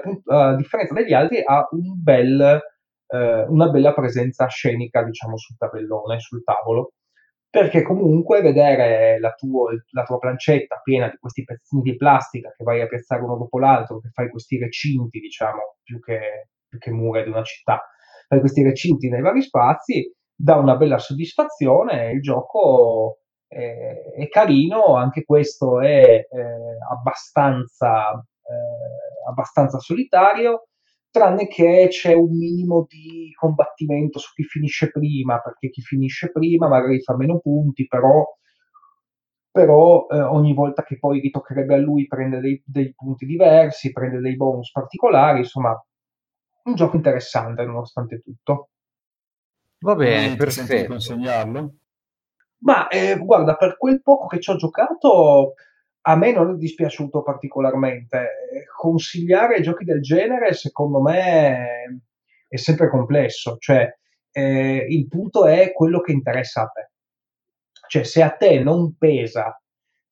[0.00, 2.60] punto, a differenza degli altri ha un bel,
[3.08, 6.92] eh, una bella presenza scenica, diciamo, sul tabellone, sul tavolo,
[7.50, 12.64] perché comunque vedere la, tuo, la tua plancetta piena di questi pezzini di plastica che
[12.64, 16.90] vai a piazzare uno dopo l'altro, che fai questi recinti, diciamo, più che, più che
[16.90, 17.82] mura di una città,
[18.26, 20.10] fai questi recinti nei vari spazi,
[20.40, 23.18] dà una bella soddisfazione, il gioco
[23.48, 30.68] è, è carino, anche questo è eh, abbastanza, eh, abbastanza solitario,
[31.10, 36.68] tranne che c'è un minimo di combattimento su chi finisce prima, perché chi finisce prima
[36.68, 38.24] magari fa meno punti, però
[39.50, 44.20] però eh, ogni volta che poi ritoccherebbe a lui prende dei, dei, punti diversi, prende
[44.20, 45.74] dei bonus particolari, insomma,
[46.64, 48.68] un gioco interessante nonostante tutto.
[49.80, 50.88] Va bene, perfetto.
[50.88, 51.74] consegnarlo?
[52.60, 55.54] Ma eh, guarda, per quel poco che ci ho giocato,
[56.02, 58.66] a me non è dispiaciuto particolarmente.
[58.76, 62.00] Consigliare giochi del genere, secondo me,
[62.48, 63.56] è sempre complesso.
[63.58, 63.88] Cioè,
[64.32, 66.90] eh, il punto è quello che interessa a te.
[67.86, 69.60] Cioè, se a te non pesa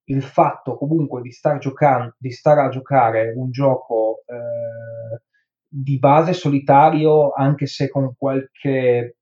[0.08, 5.20] il fatto comunque di stare giocando, di stare a giocare un gioco eh,
[5.66, 9.15] di base solitario, anche se con qualche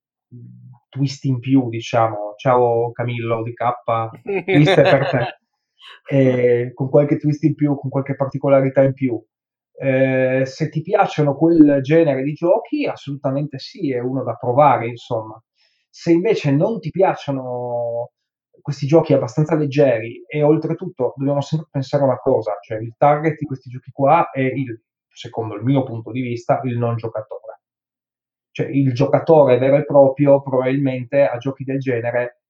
[0.89, 2.35] twist in più, diciamo.
[2.37, 3.64] Ciao Camillo di K,
[4.45, 5.39] twist per te.
[6.07, 9.22] Eh, con qualche twist in più, con qualche particolarità in più.
[9.76, 15.43] Eh, se ti piacciono quel genere di giochi, assolutamente sì, è uno da provare, insomma.
[15.91, 18.12] Se invece non ti piacciono
[18.61, 23.37] questi giochi abbastanza leggeri e oltretutto dobbiamo sempre pensare a una cosa, cioè il target
[23.37, 27.43] di questi giochi qua è il, secondo il mio punto di vista, il non giocatore.
[28.55, 32.42] Cioè il giocatore vero e proprio probabilmente a giochi del genere,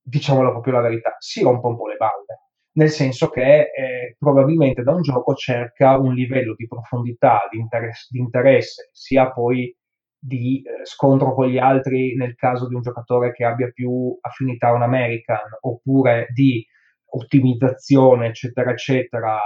[0.00, 2.48] diciamola proprio la verità, si rompe un po' le balle
[2.78, 8.06] nel senso che eh, probabilmente da un gioco cerca un livello di profondità, di interesse,
[8.08, 9.74] di interesse sia poi
[10.16, 14.68] di eh, scontro con gli altri nel caso di un giocatore che abbia più affinità
[14.68, 16.64] a un American, oppure di
[17.10, 19.38] ottimizzazione, eccetera, eccetera,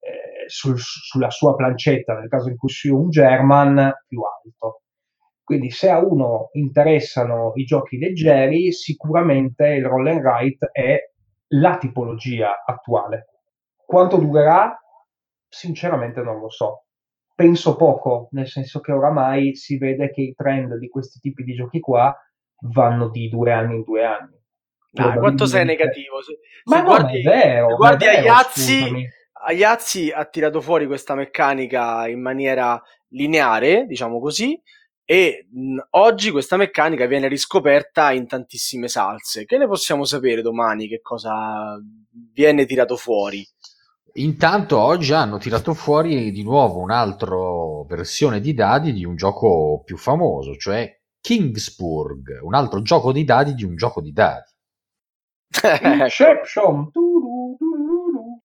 [0.00, 4.82] eh, sul, sulla sua plancetta nel caso in cui sia un German più alto.
[5.44, 10.98] Quindi se a uno interessano i giochi leggeri, sicuramente il roll and write è
[11.48, 13.26] la tipologia attuale.
[13.76, 14.74] Quanto durerà?
[15.46, 16.84] Sinceramente non lo so
[17.34, 21.54] penso poco, nel senso che oramai si vede che i trend di questi tipi di
[21.54, 22.14] giochi qua
[22.70, 24.42] vanno di due anni in due anni.
[24.94, 26.22] Ah, quanto sei negativo?
[26.22, 29.08] Se, ma se no, guardi, è vero, se guardi vero, Aiazzi,
[29.46, 34.60] Aiazzi ha tirato fuori questa meccanica in maniera lineare, diciamo così,
[35.04, 39.44] e mh, oggi questa meccanica viene riscoperta in tantissime salse.
[39.44, 41.78] Che ne possiamo sapere domani che cosa
[42.32, 43.46] viene tirato fuori?
[44.16, 47.36] Intanto oggi hanno tirato fuori di nuovo un'altra
[47.86, 53.54] versione di dadi di un gioco più famoso, cioè Kingsburg, un altro gioco di dadi
[53.54, 54.50] di un gioco di dadi.
[55.82, 56.90] Inception.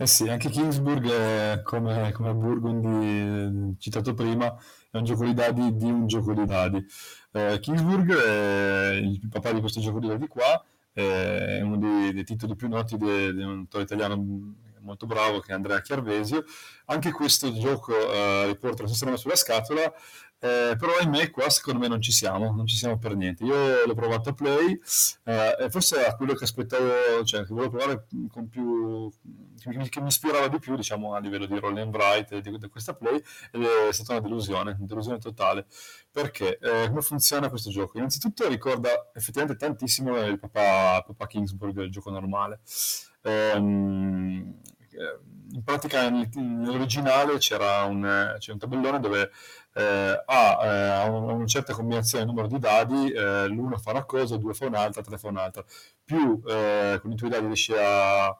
[0.00, 4.56] Eh sì, anche Kingsburg, è, come, come Burgundy eh, citato prima,
[4.90, 6.84] è un gioco di dadi di un gioco di dadi.
[7.32, 12.24] Eh, Kingsburg è il papà di questo gioco di dadi qua, è uno dei, dei
[12.24, 16.44] titoli più noti di un autore italiano molto bravo che è Andrea Chiarvesio.
[16.86, 19.92] Anche questo gioco uh, riporta lo stesso nome sulla scatola,
[20.40, 23.44] eh, però ahimè qua secondo me non ci siamo, non ci siamo per niente.
[23.44, 24.80] Io l'ho provato a play
[25.24, 29.10] eh, e forse era quello che aspettavo, cioè che volevo provare con più,
[29.58, 32.94] che mi, ispirava di più, diciamo, a livello di roll and write di, di questa
[32.94, 33.20] play
[33.50, 35.66] ed è stata una delusione, una delusione totale.
[36.10, 36.58] Perché?
[36.58, 37.98] Eh, come funziona questo gioco?
[37.98, 42.60] Innanzitutto ricorda effettivamente tantissimo il Papa, Papa Kingsburg, il gioco normale.
[43.22, 44.54] Um,
[45.50, 49.30] in pratica nell'originale c'era un, c'era un tabellone dove
[49.74, 54.36] eh, a, eh, una certa combinazione di numero di dadi, eh, l'uno fa una cosa,
[54.36, 55.64] due fa un'altra, tre fa un'altra.
[56.04, 58.36] Più eh, con i tuoi dadi riesci a, a,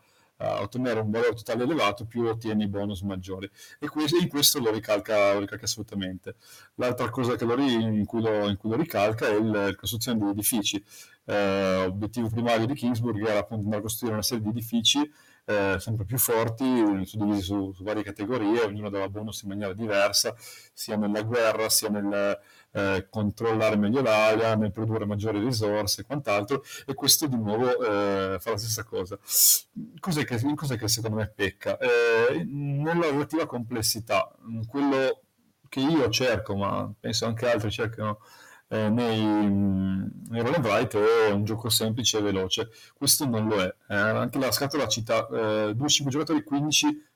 [0.60, 3.48] ottenere un valore totale elevato, più ottieni bonus maggiori.
[3.78, 6.36] E questo, in questo lo ricalca, lo ricalca assolutamente.
[6.76, 10.82] L'altra cosa lo, in, cui lo, in, cui lo, ricalca è la costruzione di edifici.
[11.24, 15.12] Eh, obiettivo primario di Kingsburg era appunto andare a costruire una serie di edifici
[15.48, 16.62] eh, sempre più forti,
[17.06, 20.34] suddivisi su, su, varie categorie, ognuno dava bonus in maniera diversa,
[20.74, 22.38] sia nella guerra, sia nel
[22.72, 28.38] eh, controllare meglio l'area, nel produrre maggiori risorse e quant'altro, e questo di nuovo eh,
[28.38, 29.18] fa la stessa cosa.
[29.98, 31.78] Cos'è che, cos'è che secondo me pecca?
[31.78, 34.30] Eh, nella relativa complessità,
[34.66, 35.22] quello
[35.70, 38.18] che io cerco, ma penso anche altri cercano
[38.68, 40.98] eh, nei, nei roll and write
[41.28, 42.70] è un gioco semplice e veloce.
[42.94, 43.74] Questo non lo è.
[43.88, 47.06] Eh, anche la scatola cita eh, 2-5 giocatori 15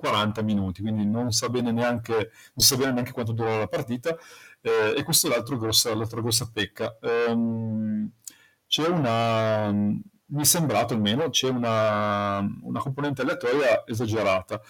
[0.00, 4.16] 40 minuti, quindi non sa bene neanche, non sa bene neanche quanto dura la partita,
[4.62, 6.96] eh, e questo è l'altro grossa, l'altra grossa pecca.
[7.02, 8.10] Um,
[8.66, 14.60] c'è una, mi è sembrato almeno, c'è una, una componente aleatoria esagerata,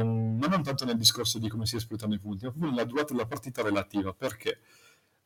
[0.00, 2.84] um, ma non tanto nel discorso di come si espletano i punti, ma proprio nella
[2.84, 4.58] durata della partita relativa, perché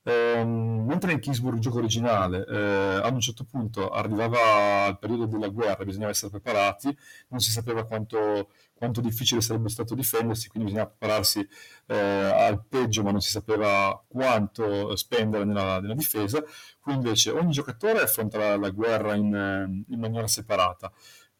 [0.02, 5.26] Ehm, mentre in Kingsburg, il gioco originale, eh, ad un certo punto arrivava il periodo
[5.26, 6.96] della guerra, bisognava essere preparati,
[7.28, 11.46] non si sapeva quanto, quanto difficile sarebbe stato difendersi, quindi bisognava prepararsi
[11.86, 16.42] eh, al peggio, ma non si sapeva quanto spendere nella, nella difesa.
[16.80, 20.90] Qui invece ogni giocatore affronta la, la guerra in, in maniera separata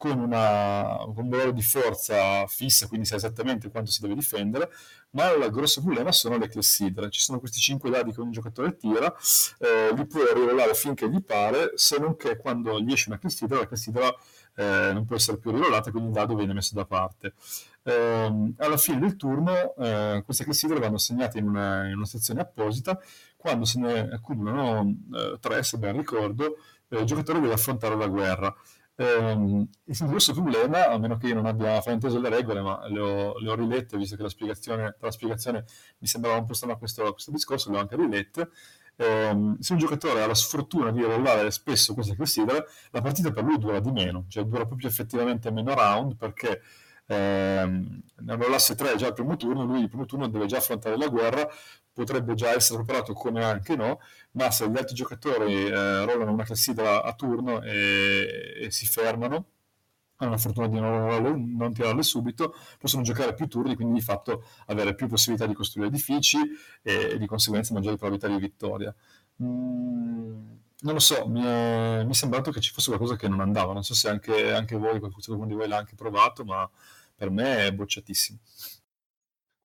[0.01, 4.71] con, una, con un valore di forza fissa, quindi sa esattamente quanto si deve difendere,
[5.11, 7.11] ma il grosso problema sono le clessidre.
[7.11, 9.15] Ci sono questi 5 dadi che ogni giocatore tira,
[9.59, 13.59] eh, li può rirollare finché gli pare, se non che quando gli esce una clessidra,
[13.59, 14.15] la clessidra
[14.55, 17.35] eh, non può essere più rirollata, quindi il dado viene messo da parte.
[17.83, 22.41] Eh, alla fine del turno eh, queste clessidre vanno segnate in una, in una, sezione
[22.41, 23.01] apposita,
[23.37, 24.97] quando se ne accumulano
[25.41, 26.57] 3, eh, se ben ricordo,
[26.89, 28.55] eh, il giocatore deve affrontare la guerra.
[29.01, 33.01] Um, il grosso problema, a meno che io non abbia frainteso le regole, ma le
[33.01, 35.65] ho, le ho rilette, visto che la spiegazione, la spiegazione
[36.01, 38.51] mi sembrava un po' strana questo, questo discorso, le ho anche rilette.
[38.97, 43.43] Um, se un giocatore ha la sfortuna di rollare spesso queste considere, la partita per
[43.43, 46.61] lui dura di meno, cioè dura proprio effettivamente meno round perché
[47.07, 50.99] ehm, ne rollasse tre già al primo turno, lui il primo turno deve già affrontare
[50.99, 51.49] la guerra,
[52.01, 54.01] potrebbe già essere preparato come anche no,
[54.33, 59.47] ma se gli altri giocatori eh, rollano una classifica a turno e, e si fermano,
[60.17, 64.45] hanno la fortuna di non, non, tirarle subito, possono giocare più turni, quindi di fatto
[64.67, 66.39] avere più possibilità di costruire edifici
[66.83, 68.95] e, e di conseguenza maggiori probabilità di vittoria.
[69.43, 73.41] Mm, non lo so, mi è, mi è, sembrato che ci fosse qualcosa che non
[73.41, 76.69] andava, non so se anche, anche voi, qualcuno di voi l'ha anche provato, ma
[77.15, 78.39] per me è bocciatissimo.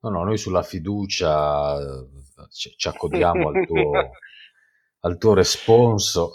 [0.06, 2.08] No, no, noi sulla fiducia eh,
[2.52, 3.92] ci, ci accodiamo al tuo,
[5.02, 6.34] al tuo responso.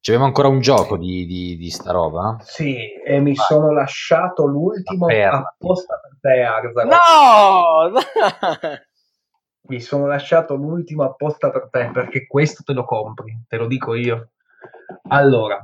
[0.00, 2.36] C'aveva ancora un gioco di, di, di sta roba?
[2.42, 3.44] Sì, e mi Vai.
[3.44, 6.84] sono lasciato l'ultimo apposta per te, Arza.
[6.84, 7.90] No!
[9.68, 13.94] mi sono lasciato l'ultimo apposta per te, perché questo te lo compri, te lo dico
[13.94, 14.30] io.
[15.08, 15.60] Allora,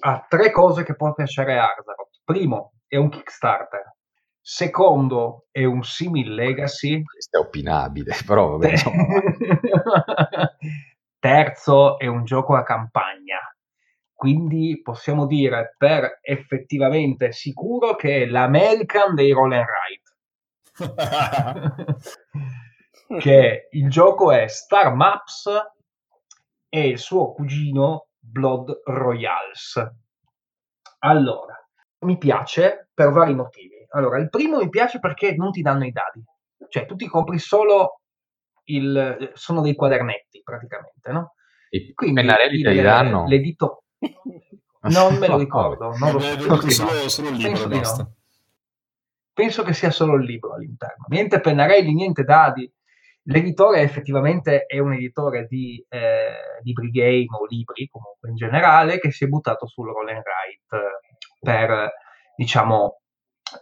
[0.00, 2.22] ha tre cose che può piacere a Arzaroth.
[2.24, 3.98] Primo, è un Kickstarter.
[4.52, 7.04] Secondo, è un simil legacy.
[7.04, 8.74] Questo è opinabile, però vabbè,
[11.20, 13.38] Terzo, è un gioco a campagna.
[14.12, 19.66] Quindi possiamo dire per effettivamente sicuro che è l'American dei Roll and
[20.74, 21.98] Ride.
[23.20, 25.48] che il gioco è Star Maps
[26.68, 29.80] e il suo cugino Blood Royals.
[30.98, 31.54] Allora,
[32.00, 33.79] mi piace per vari motivi.
[33.90, 36.22] Allora, il primo mi piace perché non ti danno i dadi,
[36.68, 38.00] cioè tu ti compri solo
[38.64, 39.32] il...
[39.34, 41.34] sono dei quadernetti praticamente, no?
[41.70, 43.26] I Quindi pennarelli te li danno?
[43.26, 43.84] L'edito...
[44.82, 46.70] Non me lo ricordo, non lo so.
[46.70, 48.14] Solo, solo il libro, Penso, no.
[49.34, 51.04] Penso che sia solo il libro all'interno.
[51.08, 52.72] Niente pennarelli, niente dadi.
[53.24, 59.10] L'editore effettivamente è un editore di eh, libri game o libri comunque in generale che
[59.10, 60.98] si è buttato sul roll and write
[61.38, 61.92] per
[62.34, 62.99] diciamo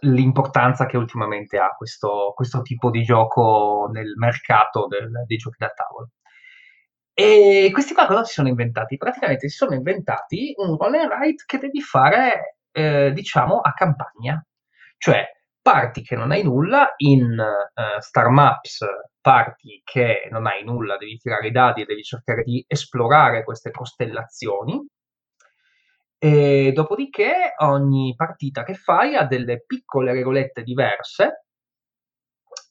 [0.01, 5.69] l'importanza che ultimamente ha questo, questo tipo di gioco nel mercato del, dei giochi da
[5.69, 6.09] tavolo.
[7.13, 8.95] E questi qua cosa si sono inventati?
[8.95, 14.41] Praticamente si sono inventati un roll and write che devi fare, eh, diciamo, a campagna.
[14.97, 15.25] Cioè,
[15.61, 18.85] parti che non hai nulla, in uh, Star Maps
[19.21, 23.69] parti che non hai nulla, devi tirare i dadi e devi cercare di esplorare queste
[23.71, 24.83] costellazioni,
[26.19, 31.45] e dopodiché ogni partita che fai ha delle piccole regolette diverse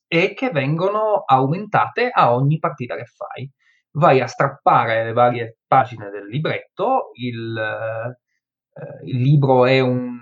[0.07, 3.51] e che vengono aumentate a ogni partita che fai.
[3.93, 10.19] Vai a strappare le varie pagine del libretto, il, eh, il libro è un,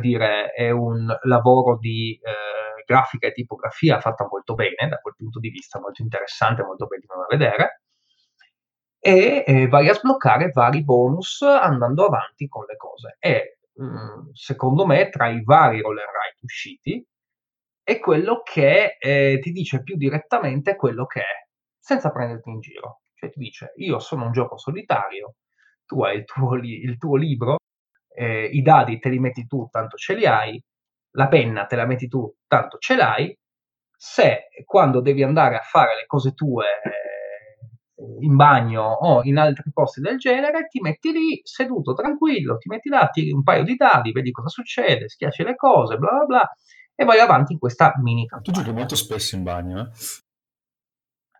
[0.00, 5.40] dire, è un lavoro di eh, grafica e tipografia fatta molto bene, da quel punto
[5.40, 7.79] di vista molto interessante, molto bello da vedere
[9.00, 13.16] e eh, vai a sbloccare vari bonus andando avanti con le cose.
[13.18, 17.04] E mh, mm, secondo me, tra i vari roll and write usciti,
[17.82, 21.46] è quello che eh, ti dice più direttamente quello che è,
[21.78, 23.00] senza prenderti in giro.
[23.14, 25.36] Cioè ti dice, io sono un gioco solitario,
[25.86, 27.56] tu hai il tuo, li- il tuo libro,
[28.14, 30.62] eh, i dadi te li metti tu, tanto ce li hai,
[31.12, 33.36] la penna te la metti tu, tanto ce l'hai,
[33.96, 36.66] se quando devi andare a fare le cose tue
[38.20, 42.88] in bagno o in altri posti del genere, ti metti lì seduto tranquillo, ti metti
[42.88, 46.50] là, tiri un paio di dadi, vedi cosa succede, schiacci le cose, bla bla bla,
[46.94, 48.56] e vai avanti in questa mini campagna.
[48.56, 49.88] Tu giochi molto spesso in bagno, eh?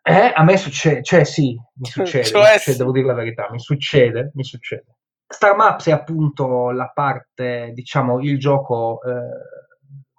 [0.03, 3.49] Eh, a me succede, cioè sì, mi succede, cioè, mi succede, devo dire la verità,
[3.51, 4.97] mi succede, mi succede.
[5.27, 9.13] Star Maps è appunto la parte, diciamo, il gioco eh,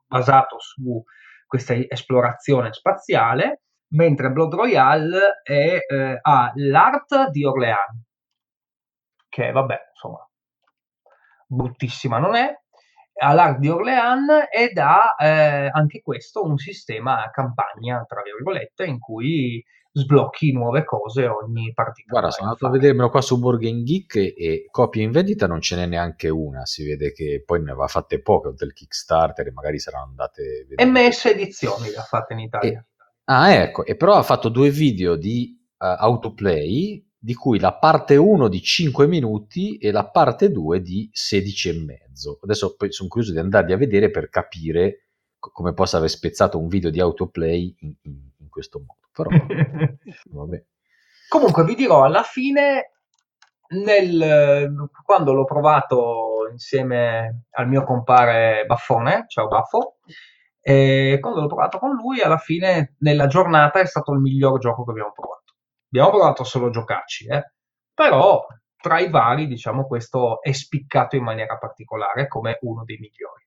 [0.06, 1.04] basato su
[1.48, 8.00] questa esplorazione spaziale, mentre Blood Royale è, eh, ha l'art di Orleans,
[9.30, 10.28] che vabbè, insomma,
[11.48, 12.54] bruttissima non è,
[13.22, 19.64] all'Arc di Orléans ed ha eh, anche questo un sistema campagna, tra virgolette, in cui
[19.94, 22.08] sblocchi nuove cose ogni partita.
[22.10, 25.60] Guarda, sono andato a vedermelo qua su Borgen Geek e, e copie in vendita non
[25.60, 29.52] ce n'è neanche una, si vede che poi ne aveva fatte poche del Kickstarter e
[29.52, 30.66] magari saranno andate...
[30.78, 32.80] MS Edizioni le ha fatte in Italia.
[32.80, 32.86] E,
[33.32, 38.16] ah ecco, e però ha fatto due video di uh, autoplay di cui la parte
[38.16, 42.40] 1 di 5 minuti e la parte 2 di 16 e mezzo.
[42.42, 45.06] Adesso poi sono curioso di andarli a vedere per capire
[45.38, 49.00] co- come possa aver spezzato un video di autoplay in, in, in questo modo.
[49.14, 49.30] Però,
[50.32, 50.64] vabbè.
[51.30, 52.92] Comunque vi dirò, alla fine,
[53.70, 59.98] nel, quando l'ho provato insieme al mio compare Baffone, ciao Baffo,
[60.62, 64.84] e quando l'ho provato con lui, alla fine, nella giornata è stato il miglior gioco
[64.84, 65.56] che abbiamo provato.
[65.88, 67.52] Abbiamo provato solo a giocarci, eh?
[67.94, 68.46] però
[68.78, 73.46] tra i vari, diciamo, questo è spiccato in maniera particolare come uno dei migliori.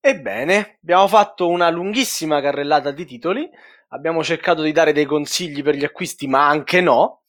[0.00, 3.50] Ebbene, abbiamo fatto una lunghissima carrellata di titoli,
[3.88, 7.22] abbiamo cercato di dare dei consigli per gli acquisti, ma anche no,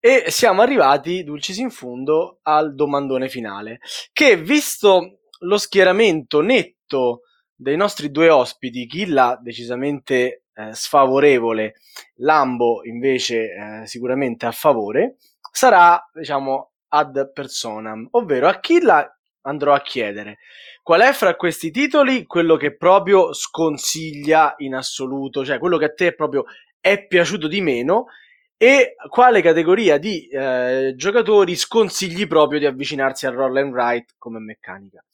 [0.00, 3.78] e siamo arrivati, dulcis in fundo, al domandone finale,
[4.12, 7.22] che visto lo schieramento netto
[7.60, 11.74] dei nostri due ospiti, Killa decisamente eh, sfavorevole,
[12.16, 15.16] Lambo invece eh, sicuramente a favore,
[15.50, 19.06] sarà diciamo ad personam, ovvero a chi la
[19.42, 20.38] andrò a chiedere
[20.88, 25.92] qual è fra questi titoli quello che proprio sconsiglia in assoluto, cioè quello che a
[25.92, 26.46] te proprio
[26.80, 28.06] è piaciuto di meno
[28.56, 34.38] e quale categoria di eh, giocatori sconsigli proprio di avvicinarsi al roll and write come
[34.38, 35.04] meccanica.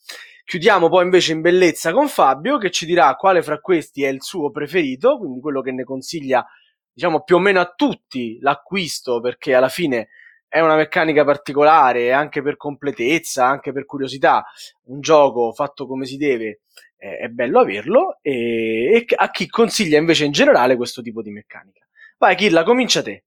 [0.45, 4.21] Chiudiamo poi invece in bellezza con Fabio che ci dirà quale fra questi è il
[4.21, 6.45] suo preferito, quindi quello che ne consiglia
[6.93, 10.09] diciamo più o meno a tutti l'acquisto perché alla fine
[10.47, 14.45] è una meccanica particolare anche per completezza, anche per curiosità,
[14.83, 16.59] un gioco fatto come si deve
[16.95, 21.85] è bello averlo e, e a chi consiglia invece in generale questo tipo di meccanica.
[22.17, 23.23] Vai Killa, comincia te.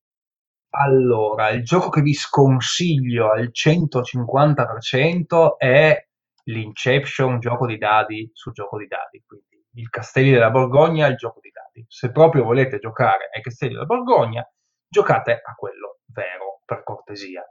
[0.71, 6.08] Allora, il gioco che vi sconsiglio al 150% è
[6.49, 11.41] l'Inception gioco di dadi su gioco di dadi, quindi il Castelli della Borgogna il gioco
[11.41, 11.85] di dadi.
[11.89, 14.47] Se proprio volete giocare ai Castelli della Borgogna,
[14.89, 17.47] giocate a quello vero, per cortesia.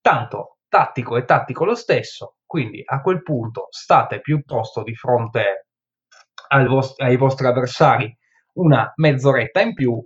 [0.00, 5.68] Tanto tattico e tattico lo stesso, quindi a quel punto state piuttosto di fronte
[6.66, 8.16] vost- ai vostri avversari
[8.54, 10.04] una mezz'oretta in più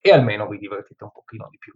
[0.00, 1.72] e almeno vi divertite un pochino di più.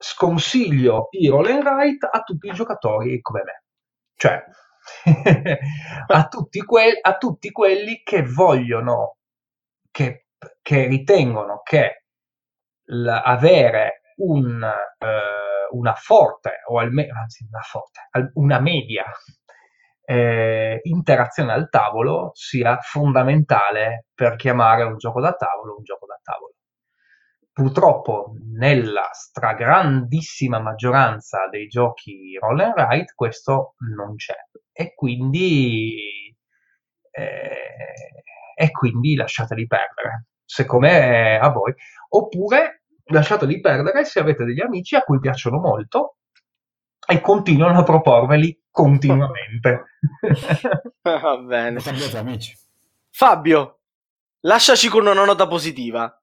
[0.00, 3.62] Sconsiglio i roll and write a tutti i giocatori come me.
[4.14, 4.44] Cioè,
[6.06, 9.16] a, tutti que- a, tutti quelli che vogliono,
[9.90, 10.26] che,
[10.62, 12.04] che ritengono che
[13.22, 18.00] avere un, eh, una forte, o almeno, anzi una forte,
[18.34, 19.04] una media
[20.04, 26.18] eh, interazione al tavolo sia fondamentale per chiamare un gioco da tavolo un gioco da
[26.22, 26.54] tavolo.
[27.58, 34.36] Purtroppo nella stragrandissima maggioranza dei giochi roll and write questo non c'è
[34.70, 36.32] e quindi,
[37.10, 38.22] eh,
[38.54, 41.74] e quindi lasciateli perdere, secondo a voi.
[42.10, 46.18] Oppure lasciateli perdere se avete degli amici a cui piacciono molto
[47.08, 49.84] e continuano a proporveli continuamente.
[51.02, 51.80] Va bene.
[52.14, 52.56] amici.
[53.10, 53.80] Fabio,
[54.42, 56.17] lasciaci con una nota positiva.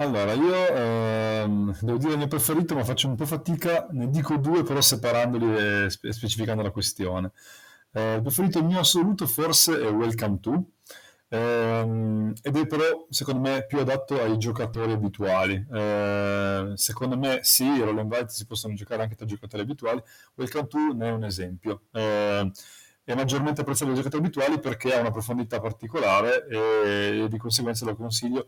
[0.00, 4.38] Allora, io ehm, devo dire il mio preferito, ma faccio un po' fatica, ne dico
[4.38, 7.32] due, però separandoli e spe- specificando la questione.
[7.92, 10.64] Eh, il preferito mio assoluto forse è Welcome to,
[11.28, 15.66] ehm, ed è però, secondo me, più adatto ai giocatori abituali.
[15.70, 20.02] Eh, secondo me, sì, i roll and si possono giocare anche tra giocatori abituali.
[20.36, 21.82] Welcome to ne è un esempio.
[21.92, 22.50] Eh,
[23.04, 27.84] è maggiormente apprezzato dai giocatori abituali perché ha una profondità particolare e, e di conseguenza
[27.84, 28.46] lo consiglio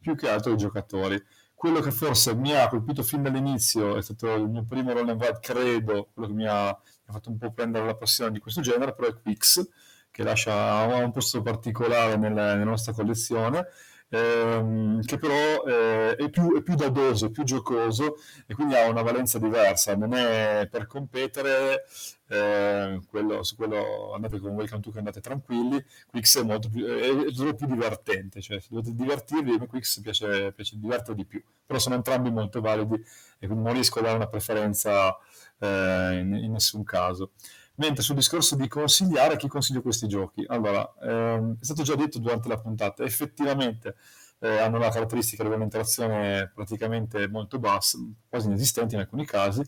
[0.00, 1.22] più che altro i giocatori.
[1.54, 5.20] Quello che forse mi ha colpito fin dall'inizio è stato il mio primo roll and
[5.20, 8.38] ride, credo, quello che mi ha, mi ha, fatto un po' prendere la passione di
[8.38, 9.68] questo genere, però è Quix,
[10.10, 13.66] che lascia un posto particolare nella, nella nostra collezione
[14.10, 18.88] ehm, che però eh, è, più, è, più, dadoso, è più giocoso e quindi ha
[18.88, 19.96] una valenza diversa.
[19.96, 21.84] Non è per competere,
[22.28, 26.84] eh, quello, su quello andate con Welcome to che andate tranquilli, Quix è molto più,
[26.84, 31.24] è, è più divertente, cioè se dovete divertirvi, a me Quix piace, piace divertere di
[31.24, 32.94] più, però sono entrambi molto validi
[33.38, 35.16] e quindi non riesco a dare una preferenza
[35.58, 37.32] eh, in, in nessun caso.
[37.78, 40.44] Mentre sul discorso di consigliare, chi consiglio questi giochi?
[40.48, 43.94] Allora, ehm, è stato già detto durante la puntata, effettivamente
[44.40, 49.62] eh, hanno la caratteristica di un'interazione praticamente molto bassa, quasi inesistente in alcuni casi.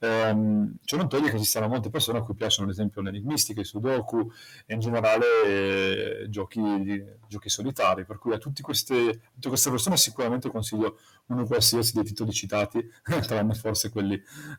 [0.00, 3.60] Ehm, ciò non toglie che ci siano molte persone a cui piacciono ad esempio l'enigmistica,
[3.60, 4.30] i sudoku
[4.66, 10.50] e in generale eh, giochi, giochi, solitari, per cui a queste, tutte queste persone sicuramente
[10.50, 12.80] consiglio uno qualsiasi dei titoli citati,
[13.26, 14.14] tranne forse quelli,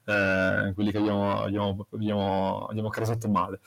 [0.05, 3.59] eh, quelli che abbiamo, abbiamo, abbiamo, abbiamo casato male.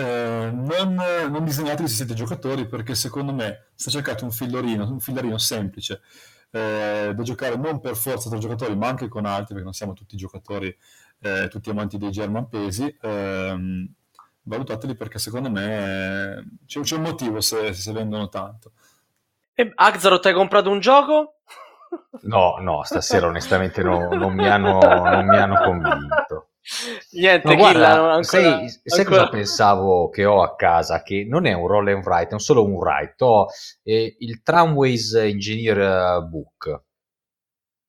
[0.00, 5.00] Eh, non, non disegnatevi se siete giocatori perché secondo me se cercate un fillerino, un
[5.00, 6.00] fillerino semplice
[6.50, 9.92] eh, da giocare non per forza tra giocatori ma anche con altri perché non siamo
[9.92, 10.74] tutti giocatori,
[11.20, 13.92] eh, tutti amanti dei German pesi, ehm,
[14.42, 18.72] valutateli perché secondo me c'è, c'è un motivo se, se vendono tanto.
[19.52, 21.40] E Axaroth hai comprato un gioco?
[22.22, 26.49] No, no, stasera onestamente no, non, mi hanno, non mi hanno convinto.
[27.12, 31.02] Niente, no, guarda, ancora, sai, sai cosa pensavo che ho a casa?
[31.02, 33.24] Che non è un roll and write, è solo un write.
[33.24, 33.46] Ho
[33.82, 36.82] eh, il Tramways Engineer eh, Book.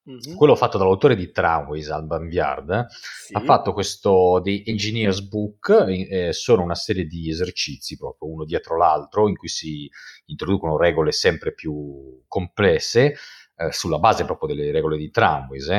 [0.10, 0.36] Mm-hmm.
[0.36, 3.36] Quello fatto dall'autore di Tramways, Alban Viard, sì.
[3.36, 8.78] ha fatto questo The Engineer's Book, eh, sono una serie di esercizi proprio uno dietro
[8.78, 9.88] l'altro in cui si
[10.26, 13.16] introducono regole sempre più complesse
[13.56, 15.70] eh, sulla base proprio delle regole di Tramways.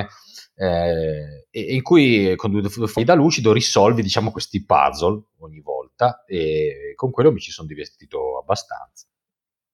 [0.62, 6.94] Eh in cui con due fuori da lucido risolvi diciamo questi puzzle ogni volta e
[6.96, 9.06] con quello mi ci sono divertito abbastanza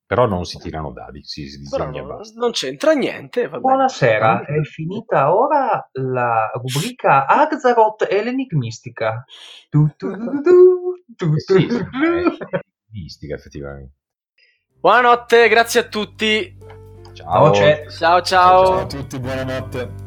[0.08, 3.46] però non si tirano dadi, si, si disegna no, Non c'entra niente.
[3.46, 9.22] Buonasera, è finita ora la rubrica Azaroth e l'enigmistica.
[9.68, 10.08] Tu, tu,
[11.14, 11.68] tu, eh sì,
[12.88, 13.96] enigmistica effettivamente.
[14.80, 16.56] Buonanotte, grazie a tutti.
[17.12, 17.52] Ciao.
[17.52, 18.22] Ciao, ciao.
[18.22, 20.06] Ciao a tutti, buonanotte.